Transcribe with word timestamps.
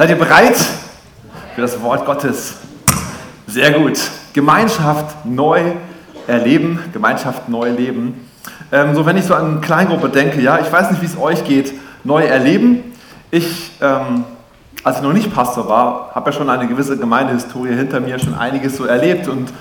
Seid 0.00 0.08
ihr 0.08 0.16
bereit 0.16 0.56
für 1.54 1.60
das 1.60 1.78
Wort 1.82 2.06
Gottes? 2.06 2.54
Sehr 3.46 3.70
gut. 3.72 4.00
Gemeinschaft 4.32 5.26
neu 5.26 5.72
erleben, 6.26 6.78
Gemeinschaft 6.94 7.50
neu 7.50 7.68
leben. 7.68 8.26
Ähm, 8.72 8.94
so, 8.94 9.04
wenn 9.04 9.18
ich 9.18 9.26
so 9.26 9.34
an 9.34 9.60
Kleingruppe 9.60 10.08
denke, 10.08 10.40
ja, 10.40 10.58
ich 10.58 10.72
weiß 10.72 10.90
nicht, 10.90 11.02
wie 11.02 11.04
es 11.04 11.18
euch 11.18 11.44
geht, 11.44 11.74
neu 12.02 12.24
erleben. 12.24 12.94
Ich, 13.30 13.72
ähm, 13.82 14.24
als 14.84 14.96
ich 14.96 15.02
noch 15.02 15.12
nicht 15.12 15.34
Pastor 15.34 15.68
war, 15.68 16.12
habe 16.14 16.30
ja 16.30 16.34
schon 16.34 16.48
eine 16.48 16.66
gewisse 16.66 16.96
Gemeindehistorie 16.96 17.74
hinter 17.74 18.00
mir, 18.00 18.18
schon 18.18 18.34
einiges 18.34 18.78
so 18.78 18.86
erlebt 18.86 19.28
und, 19.28 19.52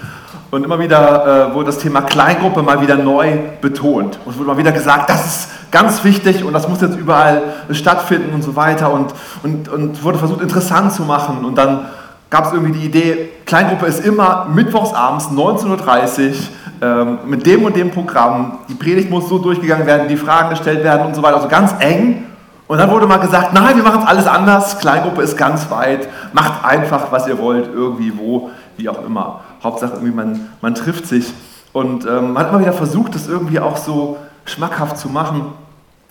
und 0.51 0.63
immer 0.63 0.79
wieder 0.79 1.49
äh, 1.49 1.53
wurde 1.53 1.67
das 1.67 1.77
Thema 1.77 2.01
Kleingruppe 2.01 2.63
mal 2.63 2.81
wieder 2.81 2.95
neu 2.95 3.37
betont. 3.61 4.19
Und 4.25 4.31
es 4.31 4.37
wurde 4.37 4.49
mal 4.49 4.57
wieder 4.57 4.71
gesagt, 4.71 5.09
das 5.09 5.25
ist 5.25 5.49
ganz 5.71 6.03
wichtig 6.03 6.43
und 6.43 6.53
das 6.53 6.67
muss 6.67 6.81
jetzt 6.81 6.97
überall 6.97 7.41
stattfinden 7.71 8.33
und 8.33 8.43
so 8.43 8.55
weiter 8.55 8.91
und, 8.91 9.13
und, 9.43 9.69
und 9.69 10.03
wurde 10.03 10.17
versucht 10.17 10.41
interessant 10.41 10.93
zu 10.93 11.03
machen 11.03 11.45
und 11.45 11.57
dann 11.57 11.85
gab 12.29 12.45
es 12.45 12.53
irgendwie 12.53 12.73
die 12.79 12.85
Idee, 12.85 13.29
Kleingruppe 13.45 13.87
ist 13.87 14.05
immer 14.05 14.47
mittwochsabends 14.53 15.29
19.30 15.29 16.29
Uhr 16.29 16.35
ähm, 16.81 17.19
mit 17.25 17.45
dem 17.45 17.65
und 17.65 17.75
dem 17.75 17.91
Programm, 17.91 18.59
die 18.69 18.75
Predigt 18.75 19.09
muss 19.09 19.27
so 19.29 19.39
durchgegangen 19.39 19.85
werden, 19.87 20.07
die 20.07 20.17
Fragen 20.17 20.49
gestellt 20.51 20.83
werden 20.83 21.07
und 21.07 21.15
so 21.15 21.23
weiter, 21.23 21.37
also 21.37 21.47
ganz 21.47 21.73
eng. 21.79 22.25
Und 22.67 22.77
dann 22.77 22.91
wurde 22.91 23.07
mal 23.07 23.17
gesagt, 23.17 23.51
nein, 23.53 23.75
wir 23.75 23.83
machen 23.83 24.01
es 24.03 24.07
alles 24.07 24.27
anders, 24.27 24.77
Kleingruppe 24.77 25.23
ist 25.23 25.35
ganz 25.35 25.71
weit, 25.71 26.07
macht 26.33 26.63
einfach, 26.63 27.11
was 27.11 27.27
ihr 27.27 27.39
wollt, 27.39 27.67
irgendwie, 27.73 28.13
wo, 28.15 28.51
wie 28.77 28.87
auch 28.87 29.03
immer. 29.03 29.41
Hauptsache 29.63 29.93
irgendwie, 29.93 30.13
man, 30.13 30.49
man 30.61 30.75
trifft 30.75 31.05
sich. 31.05 31.33
Und 31.73 32.05
ähm, 32.05 32.33
man 32.33 32.43
hat 32.43 32.49
immer 32.49 32.61
wieder 32.61 32.73
versucht, 32.73 33.15
das 33.15 33.27
irgendwie 33.27 33.59
auch 33.59 33.77
so 33.77 34.17
schmackhaft 34.45 34.97
zu 34.97 35.09
machen. 35.09 35.53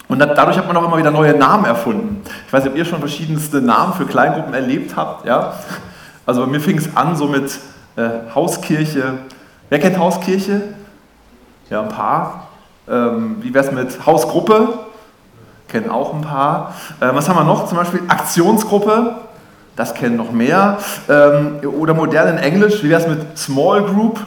Und 0.08 0.20
dadurch 0.20 0.56
hat 0.56 0.66
man 0.66 0.76
auch 0.76 0.84
immer 0.84 0.96
wieder 0.96 1.10
neue 1.10 1.36
Namen 1.36 1.66
erfunden. 1.66 2.22
Ich 2.46 2.52
weiß 2.52 2.64
nicht, 2.64 2.72
ob 2.72 2.78
ihr 2.78 2.84
schon 2.84 3.00
verschiedenste 3.00 3.60
Namen 3.60 3.92
für 3.92 4.06
Kleingruppen 4.06 4.54
erlebt 4.54 4.96
habt. 4.96 5.26
Ja? 5.26 5.54
Also 6.24 6.42
bei 6.42 6.46
mir 6.46 6.60
fing 6.60 6.78
es 6.78 6.96
an 6.96 7.14
so 7.14 7.26
mit 7.26 7.58
äh, 7.96 8.08
Hauskirche. 8.34 9.18
Wer 9.68 9.78
kennt 9.80 9.98
Hauskirche? 9.98 10.62
Ja, 11.68 11.82
ein 11.82 11.88
paar. 11.88 12.48
Ähm, 12.88 13.36
wie 13.40 13.52
wäre 13.52 13.66
es 13.66 13.72
mit 13.72 14.06
Hausgruppe? 14.06 14.68
Kennen 15.68 15.90
auch 15.90 16.14
ein 16.14 16.22
paar. 16.22 16.74
Äh, 17.00 17.08
was 17.12 17.28
haben 17.28 17.36
wir 17.36 17.44
noch? 17.44 17.66
Zum 17.66 17.76
Beispiel 17.76 18.00
Aktionsgruppe. 18.08 19.16
Das 19.78 19.94
kennen 19.94 20.16
noch 20.16 20.32
mehr. 20.32 20.78
Ähm, 21.08 21.60
oder 21.78 21.94
modern 21.94 22.36
in 22.36 22.38
Englisch. 22.38 22.82
Wie 22.82 22.90
wäre 22.90 23.00
es 23.00 23.06
mit 23.06 23.38
Small 23.38 23.84
Group? 23.84 24.18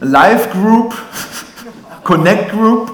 Live 0.00 0.50
Group? 0.50 0.94
Connect 2.04 2.52
Group? 2.52 2.90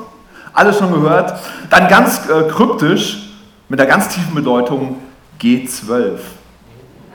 Alles 0.53 0.77
schon 0.77 0.93
gehört. 0.93 1.39
Dann 1.71 1.87
ganz 1.87 2.29
äh, 2.29 2.49
kryptisch, 2.51 3.31
mit 3.69 3.81
einer 3.81 3.89
ganz 3.89 4.09
tiefen 4.09 4.35
Bedeutung, 4.35 4.97
G12. 5.41 6.19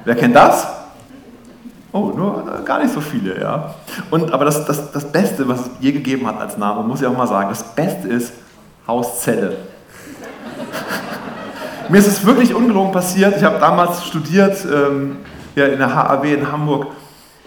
Wer 0.05 0.15
kennt 0.15 0.37
das? 0.37 0.65
Oh, 1.91 2.13
nur 2.15 2.45
äh, 2.47 2.63
gar 2.63 2.81
nicht 2.81 2.93
so 2.93 3.01
viele, 3.01 3.41
ja. 3.41 3.75
Und, 4.09 4.31
aber 4.31 4.45
das, 4.45 4.65
das, 4.65 4.93
das 4.93 5.11
Beste, 5.11 5.45
was 5.49 5.59
es 5.59 5.69
je 5.81 5.91
gegeben 5.91 6.25
hat 6.25 6.39
als 6.39 6.57
Name, 6.57 6.83
muss 6.83 7.01
ich 7.01 7.07
auch 7.07 7.17
mal 7.17 7.27
sagen, 7.27 7.49
das 7.49 7.75
Beste 7.75 8.07
ist 8.07 8.31
Hauszelle. 8.87 9.57
Mir 11.89 11.99
ist 11.99 12.07
es 12.07 12.25
wirklich 12.25 12.53
ungelogen 12.53 12.91
passiert. 12.91 13.37
Ich 13.37 13.43
habe 13.43 13.59
damals 13.59 14.05
studiert 14.05 14.57
ähm, 14.65 15.17
ja, 15.55 15.67
in 15.67 15.79
der 15.79 15.95
HAW 15.95 16.23
in 16.33 16.51
Hamburg 16.51 16.87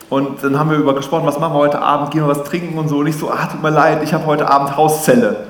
und 0.08 0.42
dann 0.42 0.58
haben 0.58 0.70
wir 0.70 0.78
über 0.78 0.94
gesprochen, 0.94 1.27
was 1.27 1.38
machen 1.38 1.52
wir 1.55 1.58
heute 1.58 1.80
Abend, 1.80 2.10
gehen 2.10 2.22
wir 2.22 2.28
was 2.28 2.42
trinken 2.44 2.78
und 2.78 2.88
so. 2.88 2.98
Und 2.98 3.06
ich 3.06 3.16
so, 3.16 3.30
ah, 3.30 3.46
tut 3.46 3.62
mir 3.62 3.70
leid, 3.70 4.02
ich 4.02 4.12
habe 4.12 4.27
heute 4.27 4.50
Abend 4.50 4.77
Hauszelle. 4.77 5.44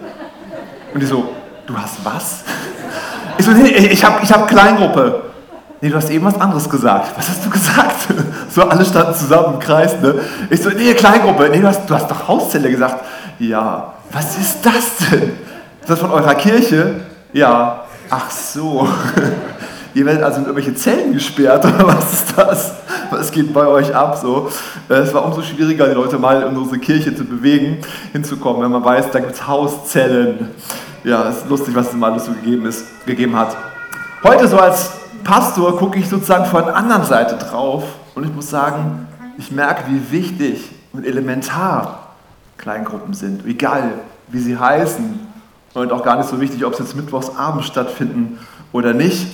Und 0.93 1.01
die 1.01 1.07
so, 1.07 1.29
du 1.67 1.77
hast 1.77 2.05
was? 2.05 2.45
Ich 3.39 3.45
so, 3.47 3.53
nee, 3.53 3.69
ich 3.69 4.05
habe 4.05 4.23
ich 4.23 4.31
hab 4.33 4.47
Kleingruppe. 4.49 5.23
Nee, 5.81 5.89
du 5.89 5.97
hast 5.97 6.11
eben 6.11 6.27
was 6.27 6.39
anderes 6.39 6.69
gesagt. 6.69 7.17
Was 7.17 7.29
hast 7.29 7.45
du 7.45 7.51
gesagt? 7.51 7.97
So, 8.51 8.63
alle 8.63 8.85
standen 8.85 9.15
zusammen 9.15 9.55
im 9.55 9.61
Kreis, 9.61 9.95
ne? 10.03 10.13
Ich 10.51 10.61
so, 10.61 10.71
nee, 10.71 10.93
Kleingruppe. 10.95 11.49
Nee, 11.53 11.61
du 11.61 11.69
hast, 11.69 11.89
du 11.89 11.95
hast 11.95 12.11
doch 12.11 12.27
Hauszelle 12.27 12.69
gesagt. 12.69 13.05
Ja, 13.39 13.95
was 14.11 14.37
ist 14.39 14.67
das 14.67 15.09
denn? 15.09 15.35
Ist 15.81 15.89
das 15.89 16.01
von 16.01 16.11
eurer 16.11 16.35
Kirche? 16.35 16.97
Ja. 17.33 17.80
Ach 18.11 18.31
so. 18.31 18.89
Ihr 19.95 20.07
werdet 20.07 20.23
also 20.23 20.39
in 20.39 20.45
irgendwelche 20.45 20.75
Zellen 20.75 21.13
gesperrt 21.13 21.65
oder 21.75 21.87
was 21.87 22.13
ist 22.13 22.35
das? 22.37 22.75
Was 23.11 23.31
geht 23.31 23.53
bei 23.53 23.67
euch 23.67 23.95
ab 23.95 24.17
so? 24.21 24.51
Es 24.89 25.13
war 25.15 25.25
umso 25.25 25.43
schwieriger, 25.43 25.89
die 25.89 25.95
Leute 25.95 26.19
mal 26.19 26.43
in 26.43 26.57
unsere 26.57 26.79
Kirche 26.79 27.15
zu 27.15 27.25
bewegen, 27.25 27.79
hinzukommen, 28.13 28.63
wenn 28.63 28.71
man 28.71 28.85
weiß, 28.85 29.11
da 29.11 29.21
gibt 29.21 29.33
es 29.33 29.47
Hauszellen. 29.47 30.51
Ja, 31.03 31.23
ist 31.23 31.49
lustig, 31.49 31.75
was 31.75 31.89
es 31.89 31.95
mal 31.95 32.13
alles 32.13 32.27
so 32.27 32.33
gegeben, 32.33 32.67
ist, 32.67 32.85
gegeben 33.07 33.37
hat. 33.37 33.57
Heute 34.23 34.47
so 34.47 34.59
als 34.59 34.93
Pastor 35.25 35.77
gucke 35.77 35.99
ich 35.99 36.09
sozusagen 36.09 36.47
von 36.47 36.65
der 36.65 36.77
anderen 36.77 37.05
Seite 37.05 37.37
drauf 37.37 37.85
und 38.15 38.25
ich 38.25 38.33
muss 38.33 38.51
sagen, 38.51 39.07
ich 39.39 39.51
merke, 39.51 39.85
wie 39.89 40.13
wichtig 40.13 40.71
und 40.93 41.07
elementar 41.07 42.15
Kleingruppen 42.59 43.15
sind, 43.15 43.47
egal 43.47 43.93
wie 44.29 44.39
sie 44.39 44.57
heißen 44.59 45.30
und 45.75 45.93
auch 45.93 46.03
gar 46.03 46.17
nicht 46.17 46.29
so 46.29 46.41
wichtig, 46.41 46.65
ob 46.65 46.75
sie 46.75 46.83
jetzt 46.83 46.97
mittwochsabend 46.97 47.65
stattfinden 47.65 48.39
oder 48.73 48.93
nicht. 48.93 49.29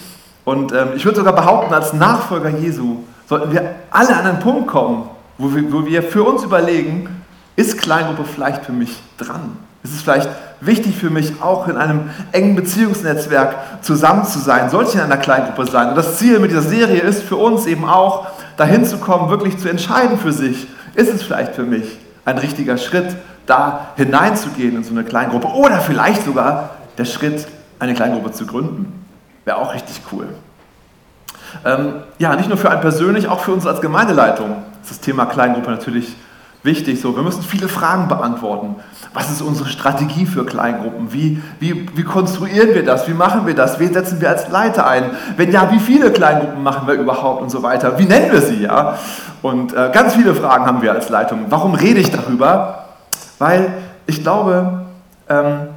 Und 0.45 0.73
ähm, 0.73 0.91
ich 0.95 1.05
würde 1.05 1.19
sogar 1.19 1.35
behaupten, 1.35 1.73
als 1.75 1.93
Nachfolger 1.93 2.51
Jesu 2.51 2.99
sollten 3.29 3.53
wir 3.53 3.75
alle 3.91 4.17
an 4.17 4.27
einen 4.27 4.41
Punkt 4.41 4.69
kommen, 4.69 5.09
wo 5.39 5.55
wir, 5.55 5.73
wo 5.73 5.85
wir 5.85 6.03
für 6.03 6.23
uns 6.23 6.45
überlegen, 6.45 7.09
ist 7.57 7.79
Kleingruppe 7.79 8.25
vielleicht 8.25 8.65
für 8.65 8.73
mich 8.73 9.03
dran? 9.19 9.57
Ist 9.83 9.95
es 9.95 10.03
vielleicht 10.03 10.29
wichtig 10.61 10.97
für 10.97 11.11
mich, 11.11 11.41
auch 11.41 11.69
in 11.69 11.77
einem 11.77 12.11
engen 12.33 12.55
Beziehungsnetzwerk 12.55 13.83
zusammen 13.83 14.25
zu 14.25 14.39
sein? 14.39 14.69
Sollte 14.71 14.91
ich 14.91 14.95
in 14.97 15.01
einer 15.01 15.17
Kleingruppe 15.17 15.71
sein? 15.71 15.89
Und 15.89 15.97
das 15.97 16.19
Ziel 16.19 16.39
mit 16.39 16.51
dieser 16.51 16.63
Serie 16.63 17.01
ist 17.01 17.23
für 17.23 17.37
uns 17.37 17.67
eben 17.67 17.85
auch, 17.85 18.27
dahin 18.57 18.85
zu 18.85 18.99
kommen, 18.99 19.31
wirklich 19.31 19.59
zu 19.59 19.69
entscheiden 19.69 20.19
für 20.19 20.33
sich, 20.33 20.67
ist 20.95 21.13
es 21.13 21.23
vielleicht 21.23 21.55
für 21.55 21.63
mich 21.63 21.99
ein 22.25 22.39
richtiger 22.39 22.79
Schritt, 22.79 23.17
da 23.47 23.89
hineinzugehen 23.97 24.77
in 24.77 24.84
so 24.84 24.93
eine 24.93 25.05
Kleingruppe 25.05 25.49
oder 25.49 25.81
vielleicht 25.81 26.25
sogar 26.25 26.71
der 26.99 27.05
Schritt, 27.05 27.47
eine 27.79 27.95
Kleingruppe 27.95 28.33
zu 28.33 28.47
gründen. 28.47 29.05
Wäre 29.45 29.59
auch 29.59 29.75
richtig 29.75 30.01
cool. 30.12 30.29
Ähm, 31.65 31.95
ja, 32.19 32.34
nicht 32.37 32.49
nur 32.49 32.59
für 32.59 32.71
einen 32.71 32.81
persönlich, 32.81 33.29
auch 33.29 33.41
für 33.41 33.53
uns 33.53 33.67
als 33.67 33.81
Gemeindeleitung 33.81 34.57
ist 34.83 34.91
das 34.91 35.01
Thema 35.01 35.27
Kleingruppe 35.27 35.71
natürlich 35.71 36.17
wichtig. 36.62 37.01
So, 37.01 37.17
wir 37.17 37.23
müssen 37.23 37.43
viele 37.43 37.69
Fragen 37.69 38.09
beantworten. 38.09 38.77
Was 39.15 39.31
ist 39.31 39.41
unsere 39.41 39.69
Strategie 39.69 40.27
für 40.27 40.45
Kleingruppen? 40.45 41.13
Wie, 41.13 41.41
wie, 41.59 41.89
wie 41.95 42.03
konstruieren 42.03 42.75
wir 42.75 42.84
das? 42.84 43.09
Wie 43.09 43.15
machen 43.15 43.47
wir 43.47 43.55
das? 43.55 43.78
Wen 43.78 43.93
setzen 43.93 44.21
wir 44.21 44.28
als 44.28 44.49
Leiter 44.49 44.87
ein? 44.87 45.11
Wenn 45.37 45.51
ja, 45.51 45.71
wie 45.73 45.78
viele 45.78 46.11
Kleingruppen 46.11 46.63
machen 46.63 46.87
wir 46.87 46.95
überhaupt 46.95 47.43
und 47.43 47.51
so 47.51 47.63
weiter? 47.63 47.99
Wie 47.99 48.05
nennen 48.05 48.33
wir 48.33 48.43
sie? 48.43 48.63
Ja? 48.63 48.99
Und 49.43 49.73
äh, 49.73 49.91
ganz 49.93 50.15
viele 50.15 50.34
Fragen 50.34 50.67
haben 50.67 50.83
wir 50.83 50.93
als 50.93 51.09
Leitung. 51.09 51.47
Warum 51.49 51.75
rede 51.75 52.01
ich 52.01 52.11
darüber? 52.11 52.86
Weil 53.39 53.73
ich 54.07 54.23
glaube, 54.23 54.87
ähm, 55.29 55.69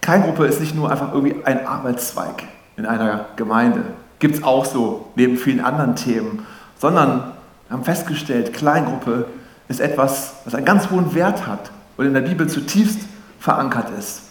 Kleingruppe 0.00 0.46
ist 0.46 0.60
nicht 0.60 0.74
nur 0.74 0.90
einfach 0.90 1.12
irgendwie 1.12 1.44
ein 1.44 1.66
Arbeitszweig 1.66 2.44
in 2.76 2.86
einer 2.86 3.26
Gemeinde. 3.36 3.82
Gibt 4.18 4.36
es 4.36 4.42
auch 4.42 4.64
so, 4.64 5.10
neben 5.14 5.36
vielen 5.36 5.60
anderen 5.60 5.96
Themen. 5.96 6.46
Sondern 6.78 7.32
wir 7.68 7.76
haben 7.76 7.84
festgestellt, 7.84 8.52
Kleingruppe 8.52 9.26
ist 9.68 9.80
etwas, 9.80 10.34
was 10.44 10.54
einen 10.54 10.64
ganz 10.64 10.90
hohen 10.90 11.14
Wert 11.14 11.46
hat 11.46 11.70
und 11.96 12.06
in 12.06 12.14
der 12.14 12.22
Bibel 12.22 12.48
zutiefst 12.48 13.00
verankert 13.38 13.90
ist. 13.98 14.22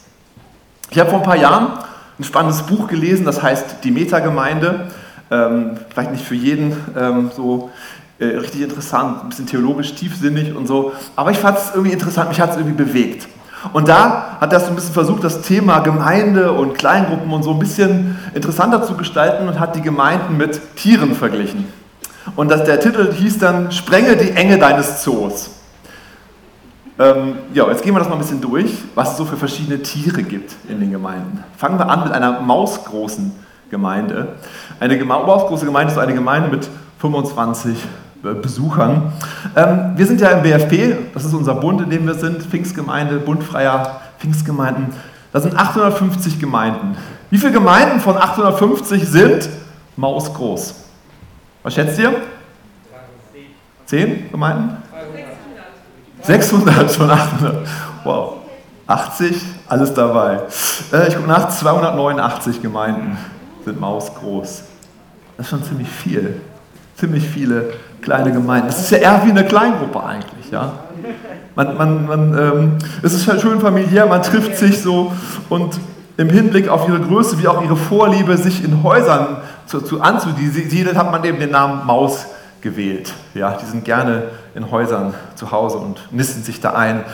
Ich 0.90 0.98
habe 0.98 1.10
vor 1.10 1.20
ein 1.20 1.24
paar 1.24 1.36
Jahren 1.36 1.78
ein 2.18 2.24
spannendes 2.24 2.62
Buch 2.62 2.88
gelesen, 2.88 3.24
das 3.24 3.42
heißt 3.42 3.84
Die 3.84 3.90
Metagemeinde. 3.90 4.88
Ähm, 5.30 5.76
vielleicht 5.90 6.10
nicht 6.10 6.24
für 6.24 6.34
jeden 6.34 6.76
ähm, 6.98 7.30
so 7.34 7.70
äh, 8.18 8.26
richtig 8.26 8.62
interessant, 8.62 9.22
ein 9.22 9.28
bisschen 9.28 9.46
theologisch 9.46 9.94
tiefsinnig 9.94 10.54
und 10.54 10.66
so, 10.66 10.92
aber 11.16 11.30
ich 11.30 11.38
fand 11.38 11.58
es 11.58 11.70
irgendwie 11.72 11.92
interessant, 11.92 12.28
mich 12.28 12.40
hat 12.40 12.50
es 12.50 12.56
irgendwie 12.56 12.76
bewegt. 12.76 13.28
Und 13.72 13.88
da 13.88 14.36
hat 14.40 14.52
er 14.52 14.60
so 14.60 14.68
ein 14.68 14.76
bisschen 14.76 14.94
versucht, 14.94 15.24
das 15.24 15.42
Thema 15.42 15.80
Gemeinde 15.80 16.52
und 16.52 16.74
Kleingruppen 16.74 17.32
und 17.32 17.42
so 17.42 17.50
ein 17.52 17.58
bisschen 17.58 18.16
interessanter 18.34 18.84
zu 18.84 18.94
gestalten 18.94 19.48
und 19.48 19.58
hat 19.58 19.74
die 19.74 19.82
Gemeinden 19.82 20.36
mit 20.36 20.76
Tieren 20.76 21.14
verglichen. 21.14 21.66
Und 22.36 22.50
das, 22.50 22.64
der 22.64 22.78
Titel 22.78 23.12
hieß 23.12 23.38
dann 23.38 23.72
Sprenge 23.72 24.16
die 24.16 24.30
Enge 24.30 24.58
deines 24.58 25.02
Zoos. 25.02 25.50
Ähm, 26.98 27.38
ja, 27.54 27.68
jetzt 27.68 27.82
gehen 27.82 27.94
wir 27.94 28.00
das 28.00 28.08
mal 28.08 28.16
ein 28.16 28.20
bisschen 28.20 28.40
durch, 28.40 28.72
was 28.94 29.12
es 29.12 29.16
so 29.16 29.24
für 29.24 29.36
verschiedene 29.36 29.82
Tiere 29.82 30.22
gibt 30.22 30.54
in 30.68 30.80
den 30.80 30.90
Gemeinden. 30.90 31.44
Fangen 31.56 31.78
wir 31.78 31.88
an 31.88 32.04
mit 32.04 32.12
einer 32.12 32.40
mausgroßen 32.40 33.32
Gemeinde. 33.70 34.34
Eine 34.80 35.04
mausgroße 35.04 35.64
Gemeinde 35.64 35.92
ist 35.92 35.98
eine 35.98 36.14
Gemeinde 36.14 36.48
mit 36.48 36.68
25 36.98 37.76
äh, 37.76 38.07
Besuchern. 38.22 39.12
Ähm, 39.54 39.92
wir 39.94 40.06
sind 40.06 40.20
ja 40.20 40.30
im 40.30 40.42
BFP, 40.42 40.96
das 41.14 41.24
ist 41.24 41.34
unser 41.34 41.54
Bund, 41.54 41.80
in 41.80 41.90
dem 41.90 42.06
wir 42.06 42.14
sind, 42.14 42.42
Pfingstgemeinde, 42.42 43.18
Bund 43.18 43.44
freier 43.44 44.00
Pfingstgemeinden. 44.18 44.88
Das 45.32 45.44
sind 45.44 45.56
850 45.56 46.40
Gemeinden. 46.40 46.96
Wie 47.30 47.38
viele 47.38 47.52
Gemeinden 47.52 48.00
von 48.00 48.16
850 48.16 49.06
sind 49.06 49.48
mausgroß? 49.96 50.74
Was 51.62 51.74
schätzt 51.74 51.98
ihr? 51.98 52.14
Zehn 53.86 54.30
Gemeinden? 54.30 54.76
600 56.22 56.90
von 56.90 57.10
800. 57.10 57.68
Wow. 58.04 58.34
80, 58.88 59.42
alles 59.68 59.92
dabei. 59.92 60.40
Äh, 60.92 61.08
ich 61.08 61.14
gucke 61.14 61.28
nach, 61.28 61.50
289 61.50 62.62
Gemeinden 62.62 63.18
sind 63.64 63.78
mausgroß. 63.78 64.62
Das 65.36 65.46
ist 65.46 65.50
schon 65.50 65.62
ziemlich 65.62 65.88
viel. 65.88 66.40
Ziemlich 66.96 67.28
viele 67.28 67.74
kleine 68.02 68.32
Gemeinden. 68.32 68.68
Es 68.68 68.78
ist 68.78 68.90
ja 68.90 68.98
eher 68.98 69.22
wie 69.24 69.30
eine 69.30 69.44
Kleingruppe 69.44 70.02
eigentlich. 70.02 70.50
Ja? 70.50 70.72
Man, 71.54 71.76
man, 71.76 72.06
man, 72.06 72.38
ähm, 72.38 72.72
es 73.02 73.14
ist 73.14 73.26
halt 73.28 73.40
schön 73.40 73.60
familiär, 73.60 74.06
man 74.06 74.22
trifft 74.22 74.56
sich 74.56 74.80
so 74.80 75.12
und 75.48 75.78
im 76.16 76.30
Hinblick 76.30 76.68
auf 76.68 76.88
ihre 76.88 77.00
Größe 77.00 77.38
wie 77.40 77.48
auch 77.48 77.62
ihre 77.62 77.76
Vorliebe, 77.76 78.36
sich 78.36 78.64
in 78.64 78.82
Häusern 78.82 79.38
zu, 79.66 79.80
zu 79.80 80.00
anzusiedeln, 80.00 80.96
hat 80.96 81.12
man 81.12 81.22
eben 81.24 81.38
den 81.38 81.52
Namen 81.52 81.86
Maus 81.86 82.26
gewählt. 82.60 83.12
Ja, 83.34 83.52
die 83.52 83.66
sind 83.66 83.84
gerne 83.84 84.24
in 84.54 84.70
Häusern 84.70 85.14
zu 85.36 85.50
Hause 85.52 85.78
und 85.78 86.00
nisten 86.10 86.42
sich 86.42 86.60
da 86.60 86.72
ein. 86.72 87.04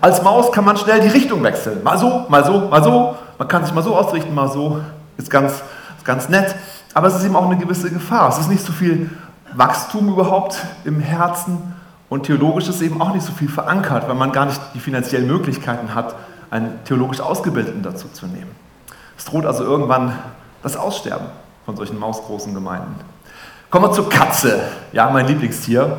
Als 0.00 0.22
Maus 0.22 0.50
kann 0.52 0.64
man 0.64 0.76
schnell 0.76 1.00
die 1.00 1.08
Richtung 1.08 1.42
wechseln. 1.42 1.82
Mal 1.84 1.98
so, 1.98 2.26
mal 2.28 2.44
so, 2.44 2.68
mal 2.68 2.82
so. 2.82 3.16
Man 3.38 3.46
kann 3.46 3.64
sich 3.64 3.74
mal 3.74 3.82
so 3.82 3.94
ausrichten, 3.94 4.34
mal 4.34 4.48
so. 4.48 4.80
Ist 5.16 5.30
ganz, 5.30 5.52
ist 5.96 6.04
ganz 6.04 6.28
nett. 6.28 6.54
Aber 6.94 7.06
es 7.06 7.14
ist 7.14 7.24
eben 7.24 7.36
auch 7.36 7.46
eine 7.46 7.58
gewisse 7.58 7.90
Gefahr. 7.90 8.28
Es 8.28 8.38
ist 8.38 8.50
nicht 8.50 8.64
so 8.64 8.72
viel 8.72 9.10
Wachstum 9.54 10.08
überhaupt 10.08 10.58
im 10.84 11.00
Herzen 11.00 11.74
und 12.08 12.24
theologisch 12.24 12.68
ist 12.68 12.80
eben 12.80 13.00
auch 13.00 13.12
nicht 13.12 13.24
so 13.24 13.32
viel 13.32 13.48
verankert, 13.48 14.08
weil 14.08 14.14
man 14.14 14.32
gar 14.32 14.46
nicht 14.46 14.60
die 14.74 14.80
finanziellen 14.80 15.26
Möglichkeiten 15.26 15.94
hat, 15.94 16.14
einen 16.50 16.78
theologisch 16.84 17.20
Ausgebildeten 17.20 17.82
dazu 17.82 18.08
zu 18.08 18.26
nehmen. 18.26 18.54
Es 19.16 19.24
droht 19.24 19.44
also 19.44 19.64
irgendwann 19.64 20.12
das 20.62 20.76
Aussterben 20.76 21.26
von 21.66 21.76
solchen 21.76 21.98
mausgroßen 21.98 22.54
Gemeinden. 22.54 22.94
Kommen 23.70 23.84
wir 23.86 23.92
zur 23.92 24.08
Katze. 24.08 24.60
Ja, 24.92 25.10
mein 25.10 25.26
Lieblingstier. 25.26 25.98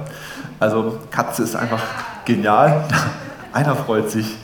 Also 0.60 0.98
Katze 1.12 1.44
ist 1.44 1.56
einfach 1.56 1.84
genial. 2.25 2.88
Einer 3.54 3.75
freut 3.75 4.10
sich. 4.10 4.38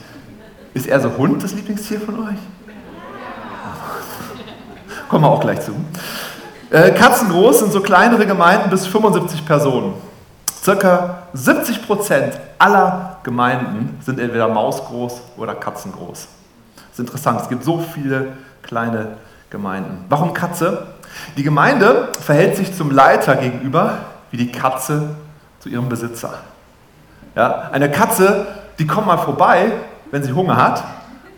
Ist 0.74 0.86
er 0.86 1.00
so 1.00 1.16
Hund 1.16 1.42
das 1.42 1.52
Lieblingstier 1.54 2.00
von 2.00 2.28
euch? 2.28 2.38
Kommen 5.08 5.24
wir 5.24 5.30
auch 5.30 5.40
gleich 5.40 5.60
zu. 5.60 5.72
Äh, 6.70 6.90
Katzengroß 6.90 7.60
sind 7.60 7.72
so 7.72 7.80
kleinere 7.80 8.26
Gemeinden 8.26 8.70
bis 8.70 8.86
75 8.86 9.46
Personen. 9.46 9.94
Circa 10.62 11.22
70 11.32 11.86
Prozent 11.86 12.40
aller 12.58 13.18
Gemeinden 13.22 13.98
sind 14.04 14.18
entweder 14.18 14.48
mausgroß 14.48 15.22
oder 15.36 15.54
katzengroß. 15.54 16.26
Das 16.74 16.84
ist 16.92 16.98
interessant, 16.98 17.40
es 17.42 17.48
gibt 17.48 17.62
so 17.62 17.78
viele 17.78 18.32
kleine 18.62 19.18
Gemeinden. 19.48 20.04
Warum 20.08 20.34
Katze? 20.34 20.88
Die 21.36 21.44
Gemeinde 21.44 22.08
verhält 22.20 22.56
sich 22.56 22.74
zum 22.74 22.90
Leiter 22.90 23.36
gegenüber 23.36 23.98
wie 24.32 24.36
die 24.36 24.50
Katze 24.50 25.10
zu 25.60 25.68
ihrem 25.68 25.88
Besitzer. 25.88 26.34
Ja, 27.36 27.68
eine 27.70 27.90
Katze, 27.90 28.46
die 28.80 28.88
kommt 28.88 29.06
mal 29.06 29.18
vorbei, 29.18 29.70
wenn 30.10 30.24
sie 30.24 30.32
Hunger 30.32 30.56
hat, 30.56 30.82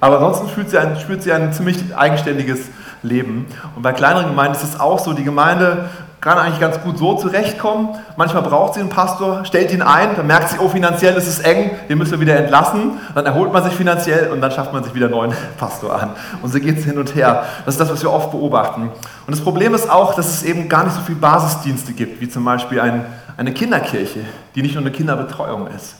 aber 0.00 0.16
ansonsten 0.16 0.48
spürt 0.48 0.70
sie 0.70 0.78
ein, 0.78 0.98
spürt 0.98 1.22
sie 1.22 1.32
ein 1.32 1.52
ziemlich 1.52 1.94
eigenständiges 1.94 2.60
Leben. 3.02 3.46
Und 3.76 3.82
bei 3.82 3.92
kleineren 3.92 4.28
Gemeinden 4.28 4.56
ist 4.56 4.64
es 4.64 4.80
auch 4.80 4.98
so, 4.98 5.12
die 5.12 5.24
Gemeinde 5.24 5.88
kann 6.20 6.36
eigentlich 6.36 6.58
ganz 6.58 6.80
gut 6.80 6.98
so 6.98 7.14
zurechtkommen. 7.14 7.90
Manchmal 8.16 8.42
braucht 8.42 8.74
sie 8.74 8.80
einen 8.80 8.88
Pastor, 8.88 9.44
stellt 9.44 9.72
ihn 9.72 9.82
ein, 9.82 10.16
dann 10.16 10.26
merkt 10.26 10.50
sie, 10.50 10.58
oh, 10.58 10.68
finanziell 10.68 11.14
ist 11.14 11.28
es 11.28 11.38
eng, 11.38 11.70
den 11.88 11.96
müssen 11.96 12.12
wir 12.12 12.20
wieder 12.20 12.36
entlassen. 12.36 12.98
Dann 13.14 13.24
erholt 13.24 13.52
man 13.52 13.62
sich 13.62 13.72
finanziell 13.72 14.30
und 14.30 14.40
dann 14.40 14.50
schafft 14.50 14.72
man 14.72 14.82
sich 14.82 14.94
wieder 14.94 15.06
einen 15.06 15.14
neuen 15.14 15.32
Pastor 15.58 15.94
an. 15.94 16.10
Und 16.42 16.52
so 16.52 16.58
geht 16.58 16.78
es 16.78 16.84
hin 16.84 16.98
und 16.98 17.14
her. 17.14 17.44
Das 17.64 17.74
ist 17.74 17.80
das, 17.80 17.90
was 17.90 18.02
wir 18.02 18.12
oft 18.12 18.32
beobachten. 18.32 18.90
Und 19.26 19.36
das 19.36 19.40
Problem 19.40 19.74
ist 19.74 19.88
auch, 19.88 20.14
dass 20.14 20.26
es 20.26 20.42
eben 20.42 20.68
gar 20.68 20.84
nicht 20.84 20.96
so 20.96 21.02
viele 21.02 21.18
Basisdienste 21.18 21.92
gibt, 21.92 22.20
wie 22.20 22.28
zum 22.28 22.44
Beispiel 22.44 22.80
ein, 22.80 23.06
eine 23.36 23.52
Kinderkirche, 23.52 24.20
die 24.54 24.62
nicht 24.62 24.74
nur 24.74 24.82
eine 24.82 24.90
Kinderbetreuung 24.90 25.68
ist. 25.68 25.94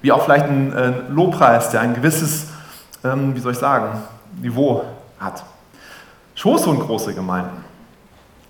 Wie 0.00 0.10
auch 0.10 0.24
vielleicht 0.24 0.46
ein, 0.46 0.76
ein 0.76 1.14
Lobpreis, 1.14 1.70
der 1.70 1.82
ein 1.82 1.94
gewisses, 1.94 2.48
ähm, 3.04 3.36
wie 3.36 3.40
soll 3.40 3.52
ich 3.52 3.58
sagen, 3.58 4.02
Niveau 4.40 4.84
hat. 5.20 5.44
Schoßhund 6.42 6.80
große 6.80 7.14
Gemeinden. 7.14 7.64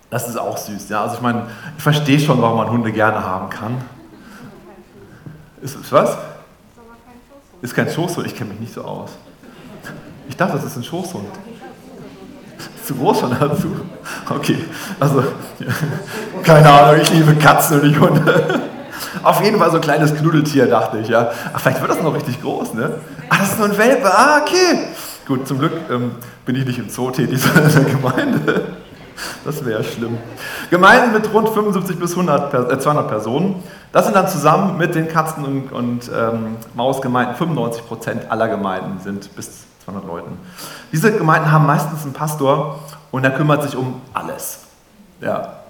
Das 0.09 0.27
ist 0.27 0.39
auch 0.39 0.57
süß. 0.57 0.89
Ja? 0.89 1.03
Also 1.03 1.17
ich 1.17 1.21
meine, 1.21 1.47
ich 1.77 1.83
verstehe 1.83 2.19
schon, 2.19 2.41
warum 2.41 2.57
man 2.57 2.71
Hunde 2.71 2.91
gerne 2.91 3.23
haben 3.23 3.51
kann. 3.51 3.77
Ist, 5.61 5.77
ist 5.77 5.93
was? 5.93 6.17
Ist 7.61 7.75
kein 7.75 7.91
Schoßhund. 7.91 8.27
Ich 8.27 8.35
kenne 8.35 8.49
mich 8.51 8.61
nicht 8.61 8.73
so 8.73 8.83
aus. 8.83 9.11
Ich 10.27 10.35
dachte, 10.35 10.55
das 10.55 10.65
ist 10.65 10.77
ein 10.77 10.85
Schoßhund. 10.85 11.27
Ist 12.77 12.87
zu 12.87 12.95
groß 12.95 13.21
schon 13.21 13.37
dazu? 13.39 13.77
Okay, 14.31 14.65
also 14.99 15.23
keine 16.43 16.71
Ahnung, 16.71 16.99
ich 17.03 17.11
liebe 17.11 17.35
Katzen 17.35 17.79
und 17.79 17.89
nicht 17.89 18.01
Hunde. 18.01 18.63
Auf 19.23 19.45
jeden 19.45 19.59
Fall 19.59 19.71
so 19.71 19.77
ein 19.77 19.83
kleines 19.83 20.15
Knuddeltier, 20.15 20.67
dachte 20.67 20.99
ich. 20.99 21.09
Ja. 21.09 21.31
Ach, 21.53 21.61
vielleicht 21.61 21.83
wird 21.83 21.91
das 21.91 22.03
noch 22.03 22.15
richtig 22.15 22.41
groß, 22.41 22.73
ne? 22.73 23.01
Ah, 23.29 23.37
das 23.39 23.51
ist 23.51 23.59
nur 23.59 23.69
ein 23.69 23.77
Welpe. 23.77 24.11
Ah, 24.11 24.41
okay. 24.41 24.79
Gut, 25.33 25.49
zum 25.49 25.61
Glück 25.61 25.73
ähm, 25.91 26.17
bin 26.45 26.57
ich 26.57 26.67
nicht 26.67 26.79
im 26.79 26.91
Zoo 26.91 27.11
tätig, 27.11 27.41
sondern 27.41 27.65
in 27.65 27.73
der 27.73 27.95
Gemeinde. 27.95 28.65
Das 29.47 29.65
wäre 29.65 29.83
schlimm. 29.83 30.19
Gemeinden 30.69 31.15
mit 31.15 31.33
rund 31.33 31.49
75 31.49 31.99
bis 31.99 32.11
100, 32.11 32.71
äh, 32.71 32.79
200 32.79 33.09
Personen. 33.09 33.63
Das 33.93 34.05
sind 34.05 34.15
dann 34.15 34.29
zusammen 34.29 34.77
mit 34.77 34.95
den 34.95 35.09
Katzen- 35.09 35.43
und, 35.43 35.73
und 35.73 36.11
ähm, 36.15 36.57
Mausgemeinden 36.75 37.35
95 37.37 37.87
Prozent 37.87 38.31
aller 38.31 38.47
Gemeinden 38.47 39.01
sind 39.01 39.35
bis 39.35 39.65
200 39.87 40.07
Leuten. 40.07 40.37
Diese 40.93 41.11
Gemeinden 41.11 41.51
haben 41.51 41.65
meistens 41.65 42.03
einen 42.03 42.13
Pastor 42.13 42.81
und 43.11 43.23
der 43.23 43.31
kümmert 43.31 43.63
sich 43.63 43.75
um 43.75 44.03
alles. 44.13 44.59
Ja. 45.23 45.61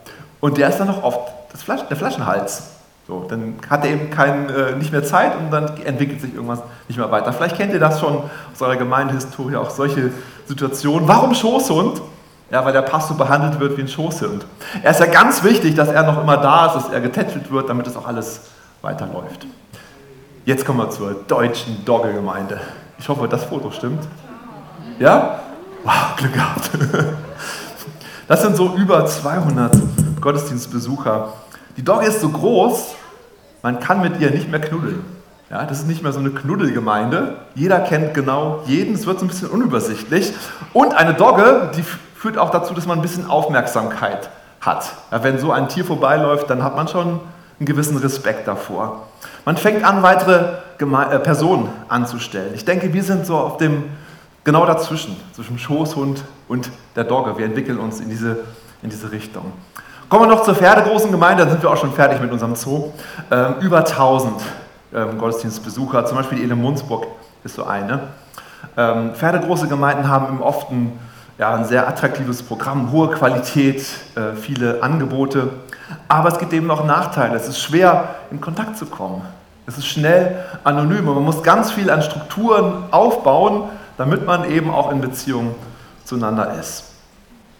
Und 0.40 0.58
der 0.58 0.70
ist 0.70 0.78
dann 0.78 0.88
noch 0.88 1.04
oft 1.04 1.20
das 1.52 1.62
Flasch, 1.62 1.82
der 1.88 1.96
Flaschenhals. 1.96 2.71
So, 3.08 3.26
dann 3.28 3.54
hat 3.68 3.84
er 3.84 3.90
eben 3.90 4.10
kein, 4.10 4.48
äh, 4.48 4.76
nicht 4.76 4.92
mehr 4.92 5.02
Zeit 5.02 5.36
und 5.36 5.50
dann 5.50 5.76
entwickelt 5.84 6.20
sich 6.20 6.34
irgendwas 6.34 6.62
nicht 6.86 6.96
mehr 6.96 7.10
weiter. 7.10 7.32
Vielleicht 7.32 7.56
kennt 7.56 7.72
ihr 7.72 7.80
das 7.80 7.98
schon 7.98 8.18
aus 8.52 8.62
eurer 8.62 8.76
Gemeindehistorie, 8.76 9.56
auch 9.56 9.70
solche 9.70 10.10
Situationen. 10.46 11.08
Warum 11.08 11.34
Schoßhund? 11.34 12.00
Ja, 12.50 12.64
weil 12.64 12.72
der 12.72 12.82
Pastor 12.82 13.16
behandelt 13.16 13.58
wird 13.58 13.76
wie 13.76 13.82
ein 13.82 13.88
Schoßhund. 13.88 14.46
Er 14.82 14.90
ist 14.90 15.00
ja 15.00 15.06
ganz 15.06 15.42
wichtig, 15.42 15.74
dass 15.74 15.88
er 15.88 16.04
noch 16.04 16.20
immer 16.22 16.36
da 16.36 16.66
ist, 16.66 16.74
dass 16.74 16.88
er 16.90 17.00
getätschelt 17.00 17.50
wird, 17.50 17.68
damit 17.68 17.86
es 17.86 17.96
auch 17.96 18.06
alles 18.06 18.42
weiterläuft. 18.82 19.46
Jetzt 20.44 20.64
kommen 20.66 20.78
wir 20.78 20.90
zur 20.90 21.14
deutschen 21.26 21.84
Dogge-Gemeinde. 21.84 22.60
Ich 22.98 23.08
hoffe, 23.08 23.26
das 23.26 23.44
Foto 23.44 23.70
stimmt. 23.70 24.06
Ja? 24.98 25.40
Wow, 25.82 26.16
Glück 26.16 26.34
gehabt. 26.34 26.70
Das 28.28 28.40
sind 28.40 28.56
so 28.56 28.74
über 28.76 29.04
200 29.04 29.76
Gottesdienstbesucher. 30.20 31.34
Die 31.76 31.84
Dogge 31.84 32.06
ist 32.06 32.20
so 32.20 32.28
groß, 32.28 32.94
man 33.62 33.80
kann 33.80 34.02
mit 34.02 34.20
ihr 34.20 34.30
nicht 34.30 34.50
mehr 34.50 34.60
knuddeln. 34.60 35.04
Ja, 35.50 35.64
das 35.64 35.80
ist 35.80 35.86
nicht 35.86 36.02
mehr 36.02 36.12
so 36.12 36.20
eine 36.20 36.30
Knuddelgemeinde. 36.30 37.36
Jeder 37.54 37.80
kennt 37.80 38.14
genau 38.14 38.62
jeden, 38.66 38.94
es 38.94 39.06
wird 39.06 39.18
so 39.18 39.26
ein 39.26 39.28
bisschen 39.28 39.48
unübersichtlich. 39.48 40.32
Und 40.72 40.94
eine 40.94 41.14
Dogge, 41.14 41.70
die 41.76 41.82
führt 41.82 42.38
auch 42.38 42.50
dazu, 42.50 42.72
dass 42.72 42.86
man 42.86 42.98
ein 42.98 43.02
bisschen 43.02 43.26
Aufmerksamkeit 43.26 44.30
hat. 44.60 44.92
Ja, 45.10 45.22
wenn 45.22 45.38
so 45.38 45.52
ein 45.52 45.68
Tier 45.68 45.84
vorbeiläuft, 45.84 46.48
dann 46.48 46.62
hat 46.62 46.74
man 46.76 46.88
schon 46.88 47.20
einen 47.58 47.66
gewissen 47.66 47.96
Respekt 47.98 48.48
davor. 48.48 49.08
Man 49.44 49.56
fängt 49.56 49.84
an, 49.84 50.02
weitere 50.02 50.54
Geme 50.78 51.10
äh, 51.10 51.18
Personen 51.18 51.68
anzustellen. 51.88 52.52
Ich 52.54 52.64
denke, 52.64 52.92
wir 52.92 53.02
sind 53.02 53.26
so 53.26 53.36
auf 53.36 53.56
dem, 53.56 53.84
genau 54.44 54.64
dazwischen, 54.66 55.16
zwischen 55.34 55.58
Schoßhund 55.58 56.24
und 56.48 56.70
der 56.96 57.04
Dogge. 57.04 57.36
Wir 57.38 57.44
entwickeln 57.44 57.78
uns 57.78 58.00
in 58.00 58.08
diese, 58.08 58.38
in 58.82 58.90
diese 58.90 59.12
Richtung. 59.12 59.52
Kommen 60.12 60.28
wir 60.28 60.34
noch 60.36 60.42
zur 60.42 60.54
Pferdegroßen 60.54 61.10
Gemeinde, 61.10 61.42
dann 61.42 61.52
sind 61.52 61.62
wir 61.62 61.70
auch 61.70 61.76
schon 61.78 61.90
fertig 61.90 62.20
mit 62.20 62.30
unserem 62.30 62.54
Zoo. 62.54 62.92
Ähm, 63.30 63.54
über 63.62 63.78
1000 63.78 64.42
ähm, 64.94 65.16
Gottesdienstbesucher, 65.16 66.04
zum 66.04 66.18
Beispiel 66.18 66.36
die 66.36 66.44
Ele 66.44 66.54
Munzburg 66.54 67.06
ist 67.44 67.54
so 67.54 67.64
eine. 67.64 68.08
Ähm, 68.76 69.14
Pferdegroße 69.14 69.68
Gemeinden 69.68 70.06
haben 70.06 70.42
oft 70.42 70.70
ein 70.70 70.98
ja, 71.38 71.54
ein 71.54 71.64
sehr 71.64 71.88
attraktives 71.88 72.42
Programm, 72.42 72.92
hohe 72.92 73.08
Qualität, 73.08 73.86
äh, 74.14 74.36
viele 74.38 74.82
Angebote. 74.82 75.48
Aber 76.08 76.28
es 76.28 76.38
gibt 76.38 76.52
eben 76.52 76.66
noch 76.66 76.84
Nachteile. 76.84 77.34
Es 77.34 77.48
ist 77.48 77.58
schwer, 77.58 78.16
in 78.30 78.38
Kontakt 78.38 78.76
zu 78.76 78.84
kommen. 78.84 79.22
Es 79.66 79.78
ist 79.78 79.86
schnell 79.86 80.44
anonym 80.62 81.08
und 81.08 81.14
man 81.14 81.24
muss 81.24 81.42
ganz 81.42 81.70
viel 81.70 81.88
an 81.90 82.02
Strukturen 82.02 82.84
aufbauen, 82.90 83.70
damit 83.96 84.26
man 84.26 84.44
eben 84.50 84.70
auch 84.70 84.92
in 84.92 85.00
Beziehung 85.00 85.54
zueinander 86.04 86.52
ist. 86.60 86.84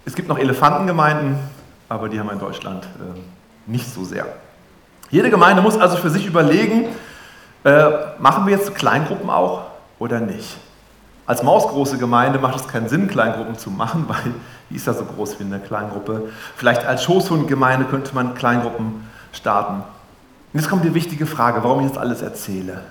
Es 0.04 0.14
gibt 0.14 0.28
noch 0.28 0.38
Elefantengemeinden, 0.38 1.38
aber 1.92 2.08
die 2.08 2.18
haben 2.18 2.26
wir 2.26 2.32
in 2.32 2.38
Deutschland 2.38 2.84
äh, 2.84 3.70
nicht 3.70 3.86
so 3.92 4.02
sehr. 4.02 4.26
Jede 5.10 5.28
Gemeinde 5.28 5.60
muss 5.60 5.76
also 5.76 5.98
für 5.98 6.08
sich 6.08 6.26
überlegen, 6.26 6.86
äh, 7.64 7.90
machen 8.18 8.46
wir 8.46 8.56
jetzt 8.56 8.74
Kleingruppen 8.74 9.28
auch 9.28 9.64
oder 9.98 10.18
nicht. 10.18 10.56
Als 11.26 11.42
mausgroße 11.42 11.98
Gemeinde 11.98 12.38
macht 12.38 12.56
es 12.56 12.66
keinen 12.66 12.88
Sinn, 12.88 13.08
Kleingruppen 13.08 13.58
zu 13.58 13.70
machen, 13.70 14.04
weil 14.08 14.32
die 14.70 14.76
ist 14.76 14.86
ja 14.86 14.94
so 14.94 15.04
groß 15.04 15.38
wie 15.38 15.44
eine 15.44 15.60
Kleingruppe. 15.60 16.30
Vielleicht 16.56 16.86
als 16.86 17.04
Schoßhundgemeinde 17.04 17.84
könnte 17.84 18.14
man 18.14 18.34
Kleingruppen 18.34 19.06
starten. 19.32 19.82
Und 20.52 20.60
jetzt 20.60 20.70
kommt 20.70 20.84
die 20.84 20.94
wichtige 20.94 21.26
Frage, 21.26 21.62
warum 21.62 21.84
ich 21.84 21.88
das 21.88 21.98
alles 21.98 22.22
erzähle. 22.22 22.82